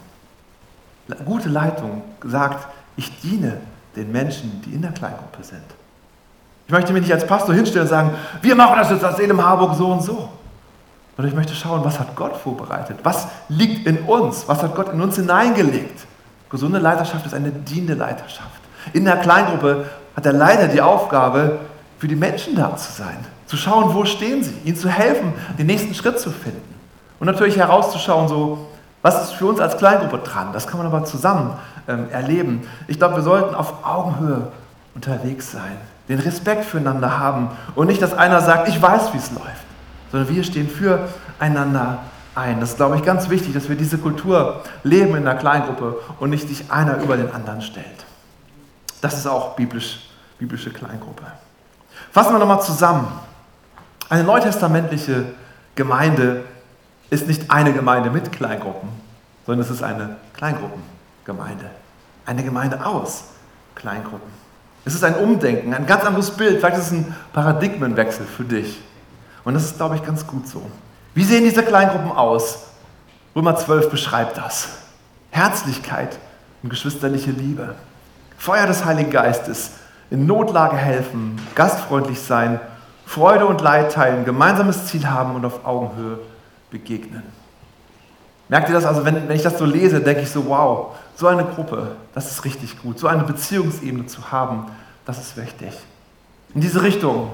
Gute 1.25 1.49
Leitung 1.49 2.01
sagt, 2.23 2.69
ich 2.95 3.19
diene 3.19 3.57
den 3.95 4.11
Menschen, 4.11 4.61
die 4.65 4.73
in 4.73 4.81
der 4.81 4.91
Kleingruppe 4.91 5.43
sind. 5.43 5.63
Ich 6.67 6.71
möchte 6.71 6.93
mich 6.93 7.03
nicht 7.03 7.13
als 7.13 7.25
Pastor 7.25 7.53
hinstellen 7.53 7.83
und 7.83 7.89
sagen, 7.89 8.11
wir 8.41 8.55
machen 8.55 8.77
das 8.77 8.89
jetzt 8.89 9.03
als 9.03 9.19
Elem 9.19 9.43
Harburg 9.43 9.75
so 9.75 9.87
und 9.87 10.01
so. 10.01 10.29
Sondern 11.15 11.31
ich 11.31 11.35
möchte 11.35 11.53
schauen, 11.53 11.83
was 11.83 11.99
hat 11.99 12.15
Gott 12.15 12.37
vorbereitet? 12.37 12.99
Was 13.03 13.27
liegt 13.49 13.85
in 13.85 13.99
uns? 14.03 14.47
Was 14.47 14.63
hat 14.63 14.73
Gott 14.75 14.93
in 14.93 15.01
uns 15.01 15.17
hineingelegt? 15.17 16.05
Gesunde 16.49 16.79
Leiterschaft 16.79 17.25
ist 17.25 17.33
eine 17.33 17.51
dienende 17.51 17.95
Leiterschaft. 17.95 18.61
In 18.93 19.05
der 19.05 19.17
Kleingruppe 19.17 19.85
hat 20.15 20.25
der 20.25 20.33
Leiter 20.33 20.67
die 20.67 20.81
Aufgabe, 20.81 21.59
für 21.99 22.07
die 22.07 22.15
Menschen 22.15 22.55
da 22.55 22.75
zu 22.75 22.91
sein. 22.91 23.17
Zu 23.45 23.57
schauen, 23.57 23.93
wo 23.93 24.05
stehen 24.05 24.43
sie, 24.43 24.55
ihnen 24.65 24.75
zu 24.75 24.89
helfen, 24.89 25.33
den 25.59 25.67
nächsten 25.67 25.93
Schritt 25.93 26.19
zu 26.19 26.31
finden. 26.31 26.73
Und 27.19 27.27
natürlich 27.27 27.57
herauszuschauen, 27.57 28.27
so, 28.27 28.69
was 29.01 29.23
ist 29.23 29.33
für 29.33 29.47
uns 29.47 29.59
als 29.59 29.77
Kleingruppe 29.77 30.19
dran? 30.19 30.53
Das 30.53 30.67
kann 30.67 30.77
man 30.77 30.87
aber 30.87 31.03
zusammen 31.05 31.53
ähm, 31.87 32.09
erleben. 32.11 32.67
Ich 32.87 32.97
glaube, 32.97 33.15
wir 33.15 33.23
sollten 33.23 33.55
auf 33.55 33.85
Augenhöhe 33.85 34.47
unterwegs 34.93 35.51
sein, 35.51 35.77
den 36.09 36.19
Respekt 36.19 36.65
füreinander 36.65 37.19
haben 37.19 37.49
und 37.75 37.87
nicht, 37.87 38.01
dass 38.01 38.13
einer 38.13 38.41
sagt, 38.41 38.67
ich 38.67 38.81
weiß, 38.81 39.13
wie 39.13 39.17
es 39.17 39.31
läuft, 39.31 39.65
sondern 40.11 40.29
wir 40.29 40.43
stehen 40.43 40.69
füreinander 40.69 41.99
ein. 42.35 42.59
Das 42.59 42.71
ist, 42.71 42.77
glaube 42.77 42.95
ich, 42.95 43.03
ganz 43.03 43.29
wichtig, 43.29 43.53
dass 43.53 43.69
wir 43.69 43.75
diese 43.75 43.97
Kultur 43.97 44.61
leben 44.83 45.15
in 45.15 45.25
der 45.25 45.35
Kleingruppe 45.35 45.97
und 46.19 46.29
nicht 46.29 46.47
sich 46.47 46.71
einer 46.71 46.97
über 46.97 47.17
den 47.17 47.31
anderen 47.31 47.61
stellt. 47.61 47.85
Das 49.01 49.15
ist 49.15 49.27
auch 49.27 49.55
biblisch, 49.55 50.09
biblische 50.37 50.69
Kleingruppe. 50.69 51.23
Fassen 52.11 52.33
wir 52.33 52.39
nochmal 52.39 52.61
zusammen. 52.61 53.07
Eine 54.09 54.23
neutestamentliche 54.23 55.25
Gemeinde 55.75 56.43
ist 57.11 57.27
nicht 57.27 57.51
eine 57.51 57.73
Gemeinde 57.73 58.09
mit 58.09 58.31
Kleingruppen, 58.31 58.89
sondern 59.45 59.63
es 59.63 59.69
ist 59.69 59.83
eine 59.83 60.15
Kleingruppengemeinde. 60.33 61.69
Eine 62.25 62.43
Gemeinde 62.43 62.83
aus 62.83 63.25
Kleingruppen. 63.75 64.31
Es 64.85 64.95
ist 64.95 65.03
ein 65.03 65.15
Umdenken, 65.15 65.73
ein 65.73 65.85
ganz 65.85 66.05
anderes 66.05 66.31
Bild. 66.31 66.59
Vielleicht 66.59 66.77
ist 66.77 66.87
es 66.87 66.91
ein 66.93 67.15
Paradigmenwechsel 67.33 68.25
für 68.25 68.45
dich. 68.45 68.81
Und 69.43 69.53
das 69.53 69.65
ist, 69.65 69.77
glaube 69.77 69.95
ich, 69.95 70.03
ganz 70.03 70.25
gut 70.25 70.47
so. 70.47 70.63
Wie 71.13 71.23
sehen 71.23 71.43
diese 71.43 71.63
Kleingruppen 71.63 72.11
aus? 72.11 72.59
Römer 73.35 73.57
12 73.57 73.89
beschreibt 73.89 74.37
das. 74.37 74.69
Herzlichkeit 75.31 76.17
und 76.63 76.69
geschwisterliche 76.69 77.31
Liebe. 77.31 77.75
Feuer 78.37 78.67
des 78.67 78.85
Heiligen 78.85 79.11
Geistes. 79.11 79.71
In 80.09 80.25
Notlage 80.25 80.77
helfen, 80.77 81.39
gastfreundlich 81.55 82.21
sein, 82.21 82.59
Freude 83.05 83.45
und 83.45 83.59
Leid 83.59 83.91
teilen, 83.91 84.23
gemeinsames 84.23 84.85
Ziel 84.85 85.09
haben 85.09 85.35
und 85.35 85.45
auf 85.45 85.65
Augenhöhe 85.65 86.19
begegnen. 86.71 87.23
Merkt 88.49 88.69
ihr 88.69 88.75
das? 88.75 88.85
Also, 88.85 89.05
wenn, 89.05 89.27
wenn 89.29 89.35
ich 89.35 89.43
das 89.43 89.57
so 89.57 89.65
lese, 89.65 90.01
denke 90.01 90.21
ich 90.21 90.29
so, 90.29 90.45
wow, 90.47 90.95
so 91.15 91.27
eine 91.27 91.45
Gruppe, 91.45 91.91
das 92.13 92.31
ist 92.31 92.43
richtig 92.43 92.81
gut. 92.81 92.99
So 92.99 93.07
eine 93.07 93.23
Beziehungsebene 93.23 94.07
zu 94.07 94.31
haben, 94.31 94.65
das 95.05 95.19
ist 95.19 95.37
wichtig. 95.37 95.71
In 96.53 96.61
diese 96.61 96.83
Richtung 96.83 97.31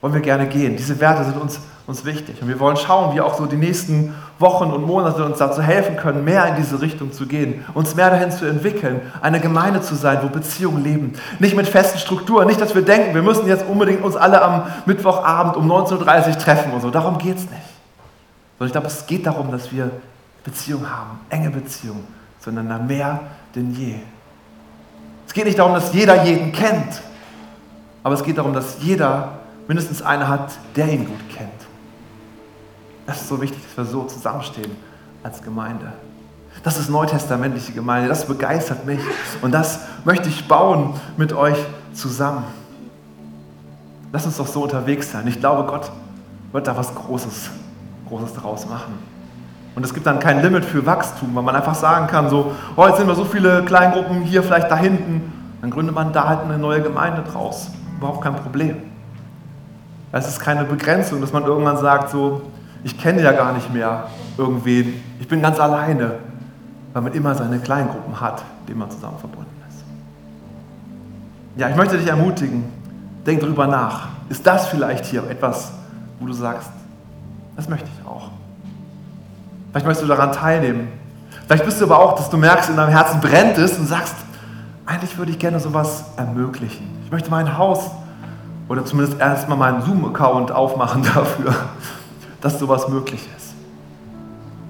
wollen 0.00 0.14
wir 0.14 0.20
gerne 0.20 0.46
gehen. 0.46 0.76
Diese 0.76 1.00
Werte 1.00 1.24
sind 1.24 1.36
uns, 1.36 1.58
uns 1.88 2.04
wichtig. 2.04 2.40
Und 2.40 2.46
wir 2.46 2.60
wollen 2.60 2.76
schauen, 2.76 3.14
wie 3.14 3.20
auch 3.20 3.36
so 3.36 3.46
die 3.46 3.56
nächsten 3.56 4.14
Wochen 4.38 4.70
und 4.70 4.86
Monate 4.86 5.24
uns 5.24 5.38
dazu 5.38 5.62
helfen 5.62 5.96
können, 5.96 6.22
mehr 6.24 6.46
in 6.46 6.56
diese 6.56 6.80
Richtung 6.80 7.12
zu 7.12 7.26
gehen, 7.26 7.64
uns 7.74 7.96
mehr 7.96 8.10
dahin 8.10 8.30
zu 8.30 8.44
entwickeln, 8.44 9.00
eine 9.22 9.40
Gemeinde 9.40 9.80
zu 9.80 9.96
sein, 9.96 10.20
wo 10.22 10.28
Beziehungen 10.28 10.84
leben. 10.84 11.14
Nicht 11.40 11.56
mit 11.56 11.66
festen 11.66 11.98
Strukturen, 11.98 12.46
nicht, 12.46 12.60
dass 12.60 12.74
wir 12.74 12.82
denken, 12.82 13.14
wir 13.14 13.22
müssen 13.22 13.48
jetzt 13.48 13.64
unbedingt 13.66 14.04
uns 14.04 14.14
alle 14.14 14.42
am 14.42 14.66
Mittwochabend 14.84 15.56
um 15.56 15.70
19.30 15.70 16.28
Uhr 16.28 16.38
treffen 16.38 16.72
und 16.72 16.82
so. 16.82 16.90
Darum 16.90 17.18
geht 17.18 17.38
es 17.38 17.50
nicht. 17.50 17.75
Sondern 18.58 18.66
ich 18.68 18.72
glaube, 18.72 18.86
es 18.86 19.06
geht 19.06 19.26
darum, 19.26 19.50
dass 19.50 19.70
wir 19.72 19.90
Beziehungen 20.44 20.88
haben, 20.88 21.20
enge 21.28 21.50
Beziehungen 21.50 22.06
zueinander, 22.40 22.78
mehr 22.78 23.20
denn 23.54 23.74
je. 23.74 23.96
Es 25.26 25.34
geht 25.34 25.44
nicht 25.44 25.58
darum, 25.58 25.74
dass 25.74 25.92
jeder 25.92 26.24
jeden 26.24 26.52
kennt, 26.52 27.02
aber 28.02 28.14
es 28.14 28.22
geht 28.22 28.38
darum, 28.38 28.54
dass 28.54 28.76
jeder 28.80 29.40
mindestens 29.66 30.00
einen 30.00 30.28
hat, 30.28 30.52
der 30.76 30.88
ihn 30.88 31.06
gut 31.06 31.28
kennt. 31.28 31.50
Das 33.06 33.20
ist 33.20 33.28
so 33.28 33.40
wichtig, 33.40 33.60
dass 33.64 33.76
wir 33.76 33.84
so 33.84 34.04
zusammenstehen 34.04 34.70
als 35.22 35.42
Gemeinde. 35.42 35.92
Das 36.62 36.78
ist 36.78 36.88
neutestamentliche 36.88 37.72
Gemeinde, 37.72 38.08
das 38.08 38.26
begeistert 38.26 38.86
mich 38.86 39.00
und 39.42 39.52
das 39.52 39.80
möchte 40.04 40.28
ich 40.28 40.48
bauen 40.48 40.94
mit 41.16 41.32
euch 41.32 41.58
zusammen. 41.92 42.44
Lass 44.12 44.24
uns 44.24 44.36
doch 44.36 44.46
so 44.46 44.62
unterwegs 44.62 45.10
sein. 45.10 45.26
Ich 45.26 45.40
glaube, 45.40 45.68
Gott 45.68 45.90
wird 46.52 46.66
da 46.66 46.76
was 46.76 46.94
Großes 46.94 47.50
Großes 48.08 48.34
daraus 48.34 48.68
machen. 48.68 48.94
Und 49.74 49.84
es 49.84 49.92
gibt 49.92 50.06
dann 50.06 50.18
kein 50.18 50.40
Limit 50.40 50.64
für 50.64 50.86
Wachstum, 50.86 51.34
weil 51.34 51.42
man 51.42 51.54
einfach 51.54 51.74
sagen 51.74 52.06
kann, 52.06 52.30
so, 52.30 52.52
oh, 52.76 52.86
jetzt 52.86 52.96
sind 52.96 53.06
wir 53.06 53.14
so 53.14 53.26
viele 53.26 53.62
Kleingruppen 53.64 54.22
hier, 54.22 54.42
vielleicht 54.42 54.70
da 54.70 54.76
hinten. 54.76 55.32
Dann 55.60 55.70
gründet 55.70 55.94
man 55.94 56.12
da 56.12 56.28
halt 56.28 56.40
eine 56.40 56.58
neue 56.58 56.80
Gemeinde 56.80 57.22
draus. 57.22 57.70
Überhaupt 57.98 58.22
kein 58.22 58.36
Problem. 58.36 58.76
Es 60.12 60.26
ist 60.28 60.40
keine 60.40 60.64
Begrenzung, 60.64 61.20
dass 61.20 61.32
man 61.32 61.44
irgendwann 61.44 61.76
sagt, 61.76 62.10
so, 62.10 62.42
ich 62.84 62.98
kenne 62.98 63.22
ja 63.22 63.32
gar 63.32 63.52
nicht 63.52 63.72
mehr 63.72 64.06
irgendwen, 64.38 64.94
ich 65.20 65.28
bin 65.28 65.42
ganz 65.42 65.58
alleine, 65.58 66.12
weil 66.92 67.02
man 67.02 67.12
immer 67.12 67.34
seine 67.34 67.58
Kleingruppen 67.58 68.18
hat, 68.18 68.42
denen 68.68 68.78
man 68.78 68.90
zusammen 68.90 69.18
verbunden 69.18 69.50
ist. 69.68 69.84
Ja, 71.56 71.68
ich 71.68 71.76
möchte 71.76 71.98
dich 71.98 72.06
ermutigen, 72.06 72.64
denk 73.26 73.40
drüber 73.40 73.66
nach. 73.66 74.08
Ist 74.28 74.46
das 74.46 74.68
vielleicht 74.68 75.04
hier 75.04 75.28
etwas, 75.28 75.72
wo 76.18 76.26
du 76.26 76.32
sagst, 76.32 76.70
das 77.56 77.68
möchte 77.68 77.88
ich 77.88 78.06
auch. 78.06 78.28
Vielleicht 79.70 79.86
möchtest 79.86 80.04
du 80.04 80.08
daran 80.08 80.32
teilnehmen. 80.32 80.88
Vielleicht 81.46 81.64
bist 81.64 81.80
du 81.80 81.84
aber 81.84 81.98
auch, 81.98 82.14
dass 82.14 82.30
du 82.30 82.36
merkst, 82.36 82.70
in 82.70 82.76
deinem 82.76 82.90
Herzen 82.90 83.20
brennt 83.20 83.58
es 83.58 83.78
und 83.78 83.86
sagst, 83.86 84.14
eigentlich 84.84 85.16
würde 85.18 85.32
ich 85.32 85.38
gerne 85.38 85.60
sowas 85.60 86.04
ermöglichen. 86.16 86.86
Ich 87.04 87.10
möchte 87.10 87.30
mein 87.30 87.56
Haus 87.58 87.90
oder 88.68 88.84
zumindest 88.84 89.20
erstmal 89.20 89.58
meinen 89.58 89.82
Zoom-Account 89.82 90.52
aufmachen 90.52 91.02
dafür, 91.14 91.54
dass 92.40 92.58
sowas 92.58 92.88
möglich 92.88 93.28
ist. 93.36 93.54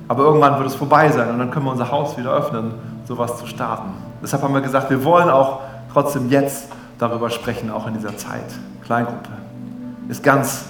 Aber 0.08 0.22
irgendwann 0.22 0.58
wird 0.58 0.68
es 0.68 0.74
vorbei 0.74 1.10
sein 1.10 1.30
und 1.30 1.38
dann 1.38 1.50
können 1.50 1.64
wir 1.66 1.72
unser 1.72 1.90
Haus 1.90 2.16
wieder 2.16 2.30
öffnen, 2.32 2.74
sowas 3.06 3.38
zu 3.38 3.46
starten. 3.46 3.90
Deshalb 4.22 4.42
haben 4.42 4.54
wir 4.54 4.60
gesagt, 4.60 4.90
wir 4.90 5.04
wollen 5.04 5.28
auch 5.28 5.60
trotzdem 5.92 6.30
jetzt 6.30 6.68
darüber 6.98 7.30
sprechen, 7.30 7.70
auch 7.70 7.86
in 7.86 7.94
dieser 7.94 8.16
Zeit. 8.16 8.44
Kleingruppe 8.84 9.30
ist 10.08 10.22
ganz 10.22 10.64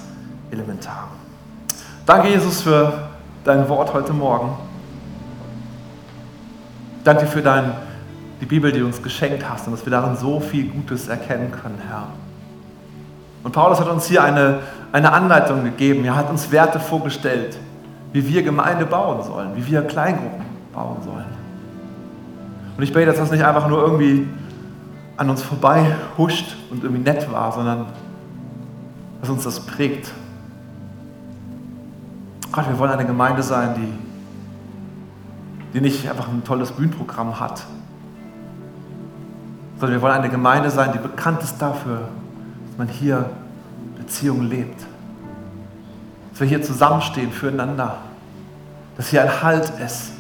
elementar. 0.51 1.09
Danke, 2.07 2.29
Jesus, 2.29 2.63
für 2.63 2.93
dein 3.43 3.69
Wort 3.69 3.93
heute 3.93 4.13
Morgen. 4.13 4.57
Danke 7.03 7.27
für 7.27 7.43
dein 7.43 7.73
die 8.41 8.47
Bibel, 8.47 8.71
die 8.71 8.79
du 8.79 8.87
uns 8.87 9.03
geschenkt 9.03 9.45
hast 9.49 9.67
und 9.67 9.73
dass 9.73 9.85
wir 9.85 9.91
darin 9.91 10.15
so 10.15 10.39
viel 10.39 10.69
Gutes 10.69 11.09
erkennen 11.09 11.51
können, 11.51 11.81
Herr. 11.89 12.07
Und 13.43 13.51
Paulus 13.51 13.81
hat 13.81 13.89
uns 13.89 14.07
hier 14.07 14.23
eine, 14.23 14.61
eine 14.93 15.13
Anleitung 15.13 15.65
gegeben. 15.65 16.05
Er 16.05 16.15
hat 16.15 16.31
uns 16.31 16.53
Werte 16.53 16.79
vorgestellt, 16.79 17.59
wie 18.13 18.29
wir 18.29 18.45
Gemeinde 18.45 18.87
bauen 18.87 19.25
sollen, 19.25 19.57
wie 19.57 19.67
wir 19.67 19.83
Kleingruppen 19.83 20.45
bauen 20.73 20.99
sollen. 21.03 21.27
Und 22.77 22.83
ich 22.85 22.93
bete, 22.93 23.07
dass 23.07 23.17
das 23.17 23.33
nicht 23.33 23.45
einfach 23.45 23.67
nur 23.69 23.81
irgendwie 23.83 24.29
an 25.17 25.29
uns 25.29 25.43
vorbei 25.43 25.97
huscht 26.17 26.57
und 26.71 26.85
irgendwie 26.85 27.03
nett 27.03 27.33
war, 27.33 27.51
sondern 27.51 27.87
dass 29.21 29.29
uns 29.29 29.43
das 29.43 29.59
prägt. 29.59 30.13
Gott, 32.57 32.69
wir 32.71 32.79
wollen 32.79 32.93
eine 32.93 33.05
Gemeinde 33.05 33.43
sein, 33.43 33.75
die, 33.75 33.93
die 35.75 35.81
nicht 35.83 36.09
einfach 36.09 36.27
ein 36.27 36.43
tolles 36.43 36.73
Bühnenprogramm 36.73 37.39
hat, 37.39 37.63
sondern 39.79 39.99
wir 39.99 40.01
wollen 40.01 40.15
eine 40.15 40.31
Gemeinde 40.31 40.71
sein, 40.71 40.91
die 40.93 40.99
bekannt 40.99 41.43
ist 41.43 41.59
dafür, 41.59 42.09
dass 42.67 42.79
man 42.79 42.89
hier 42.89 43.29
Beziehungen 43.99 44.49
lebt. 44.49 44.87
Dass 46.31 46.41
wir 46.41 46.47
hier 46.47 46.63
zusammenstehen 46.63 47.31
füreinander. 47.31 47.99
Dass 48.97 49.09
hier 49.09 49.23
ein 49.23 49.43
Halt 49.43 49.71
ist. 49.79 50.13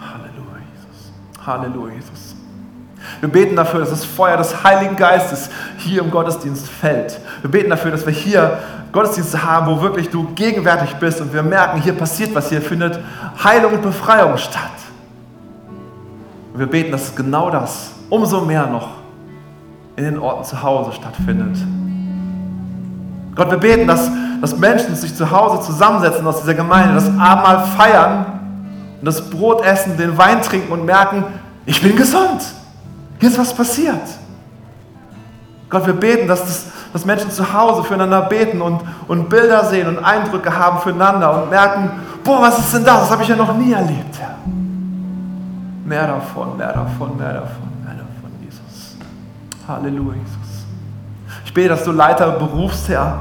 Halleluja, 0.00 0.64
Jesus. 0.74 1.12
Halleluja, 1.46 1.94
Jesus. 1.94 2.35
Wir 3.20 3.28
beten 3.28 3.56
dafür, 3.56 3.80
dass 3.80 3.90
das 3.90 4.04
Feuer 4.04 4.36
des 4.36 4.62
Heiligen 4.62 4.96
Geistes 4.96 5.50
hier 5.78 6.02
im 6.02 6.10
Gottesdienst 6.10 6.68
fällt. 6.68 7.20
Wir 7.42 7.50
beten 7.50 7.70
dafür, 7.70 7.90
dass 7.90 8.04
wir 8.04 8.12
hier 8.12 8.58
Gottesdienste 8.92 9.42
haben, 9.42 9.66
wo 9.66 9.82
wirklich 9.82 10.10
du 10.10 10.28
gegenwärtig 10.34 10.94
bist 10.96 11.20
und 11.20 11.32
wir 11.32 11.42
merken, 11.42 11.80
hier 11.80 11.92
passiert 11.92 12.34
was, 12.34 12.48
hier 12.48 12.62
findet 12.62 12.98
Heilung 13.42 13.74
und 13.74 13.82
Befreiung 13.82 14.36
statt. 14.38 14.70
Und 16.52 16.60
wir 16.60 16.66
beten, 16.66 16.92
dass 16.92 17.14
genau 17.14 17.50
das 17.50 17.90
umso 18.08 18.40
mehr 18.40 18.66
noch 18.66 18.88
in 19.96 20.04
den 20.04 20.18
Orten 20.18 20.44
zu 20.44 20.62
Hause 20.62 20.92
stattfindet. 20.92 21.56
Gott, 23.34 23.50
wir 23.50 23.58
beten, 23.58 23.86
dass, 23.86 24.10
dass 24.40 24.56
Menschen 24.56 24.94
sich 24.94 25.14
zu 25.14 25.30
Hause 25.30 25.62
zusammensetzen 25.62 26.26
aus 26.26 26.40
dieser 26.40 26.54
Gemeinde, 26.54 26.94
das 26.94 27.06
Abendmahl 27.18 27.64
feiern 27.76 28.26
und 28.98 29.04
das 29.04 29.28
Brot 29.28 29.62
essen, 29.64 29.96
den 29.98 30.16
Wein 30.16 30.40
trinken 30.40 30.72
und 30.72 30.86
merken, 30.86 31.24
ich 31.66 31.82
bin 31.82 31.96
gesund. 31.96 32.54
Hier 33.18 33.28
ist 33.28 33.38
was 33.38 33.54
passiert. 33.54 34.02
Gott, 35.68 35.86
wir 35.86 35.94
beten, 35.94 36.28
dass, 36.28 36.40
das, 36.42 36.66
dass 36.92 37.04
Menschen 37.04 37.30
zu 37.30 37.52
Hause 37.52 37.82
füreinander 37.82 38.22
beten 38.22 38.62
und, 38.62 38.80
und 39.08 39.28
Bilder 39.28 39.64
sehen 39.64 39.88
und 39.88 39.98
Eindrücke 39.98 40.56
haben 40.56 40.78
füreinander 40.80 41.42
und 41.42 41.50
merken, 41.50 41.90
boah, 42.22 42.42
was 42.42 42.58
ist 42.58 42.74
denn 42.74 42.84
das? 42.84 43.00
Das 43.00 43.10
habe 43.10 43.22
ich 43.22 43.28
ja 43.28 43.36
noch 43.36 43.54
nie 43.56 43.72
erlebt, 43.72 44.18
Herr. 44.18 44.36
Mehr 45.84 46.06
davon, 46.06 46.56
mehr 46.56 46.72
davon, 46.72 47.16
mehr 47.16 47.32
davon, 47.32 47.68
mehr 47.84 47.94
davon, 47.94 48.30
Jesus. 48.42 48.96
Halleluja, 49.66 50.14
Jesus. 50.14 50.66
Ich 51.44 51.54
bete, 51.54 51.70
dass 51.70 51.84
du 51.84 51.92
Leiter 51.92 52.30
berufst, 52.32 52.88
Herr, 52.88 53.18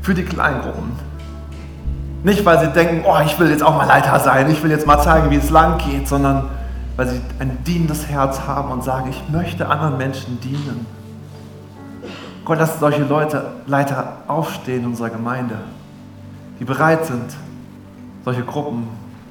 für 0.00 0.14
die 0.14 0.24
Kleingruppen. 0.24 0.92
Nicht, 2.24 2.44
weil 2.44 2.60
sie 2.60 2.68
denken, 2.68 3.04
oh, 3.04 3.18
ich 3.24 3.38
will 3.38 3.50
jetzt 3.50 3.62
auch 3.62 3.76
mal 3.76 3.86
Leiter 3.86 4.18
sein, 4.20 4.48
ich 4.50 4.62
will 4.62 4.70
jetzt 4.70 4.86
mal 4.86 5.00
zeigen, 5.00 5.30
wie 5.30 5.36
es 5.36 5.50
lang 5.50 5.78
geht, 5.78 6.06
sondern 6.06 6.44
weil 7.02 7.08
sie 7.08 7.20
ein 7.40 7.64
dienendes 7.64 8.06
Herz 8.06 8.42
haben 8.46 8.70
und 8.70 8.84
sagen, 8.84 9.10
ich 9.10 9.28
möchte 9.28 9.68
anderen 9.68 9.98
Menschen 9.98 10.40
dienen. 10.40 10.86
Gott, 12.44 12.58
lass 12.58 12.78
solche 12.78 13.02
Leute, 13.02 13.54
Leiter 13.66 14.18
aufstehen 14.28 14.84
in 14.84 14.90
unserer 14.90 15.10
Gemeinde, 15.10 15.56
die 16.60 16.64
bereit 16.64 17.04
sind, 17.04 17.34
solche 18.24 18.44
Gruppen 18.44 18.86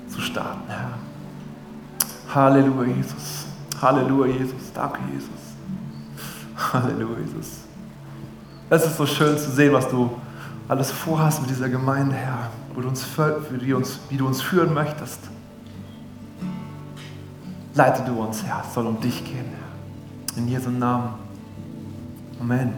zu 0.09 0.19
starten, 0.19 0.67
Herr. 0.67 0.89
Halleluja, 2.35 2.93
Jesus. 2.93 3.45
Halleluja, 3.81 4.33
Jesus. 4.33 4.73
Danke, 4.73 4.99
Jesus. 5.13 6.73
Halleluja, 6.73 7.19
Jesus. 7.19 7.61
Es 8.69 8.85
ist 8.85 8.97
so 8.97 9.05
schön 9.05 9.37
zu 9.37 9.49
sehen, 9.49 9.71
was 9.71 9.87
du 9.87 10.09
alles 10.67 10.91
vorhast 10.91 11.39
mit 11.39 11.49
dieser 11.49 11.69
Gemeinde, 11.69 12.15
Herr, 12.15 12.49
wo 12.75 12.81
du 12.81 12.89
wie, 13.61 13.73
uns, 13.73 13.99
wie 14.09 14.17
du 14.17 14.27
uns 14.27 14.41
führen 14.41 14.73
möchtest. 14.73 15.19
Leite 17.73 18.03
du 18.03 18.21
uns, 18.21 18.43
Herr. 18.43 18.63
Es 18.67 18.73
soll 18.73 18.85
um 18.87 18.99
dich 18.99 19.23
gehen, 19.23 19.45
Herr. 19.45 20.37
In 20.37 20.47
Jesu 20.47 20.69
Namen. 20.69 21.13
Amen. 22.39 22.73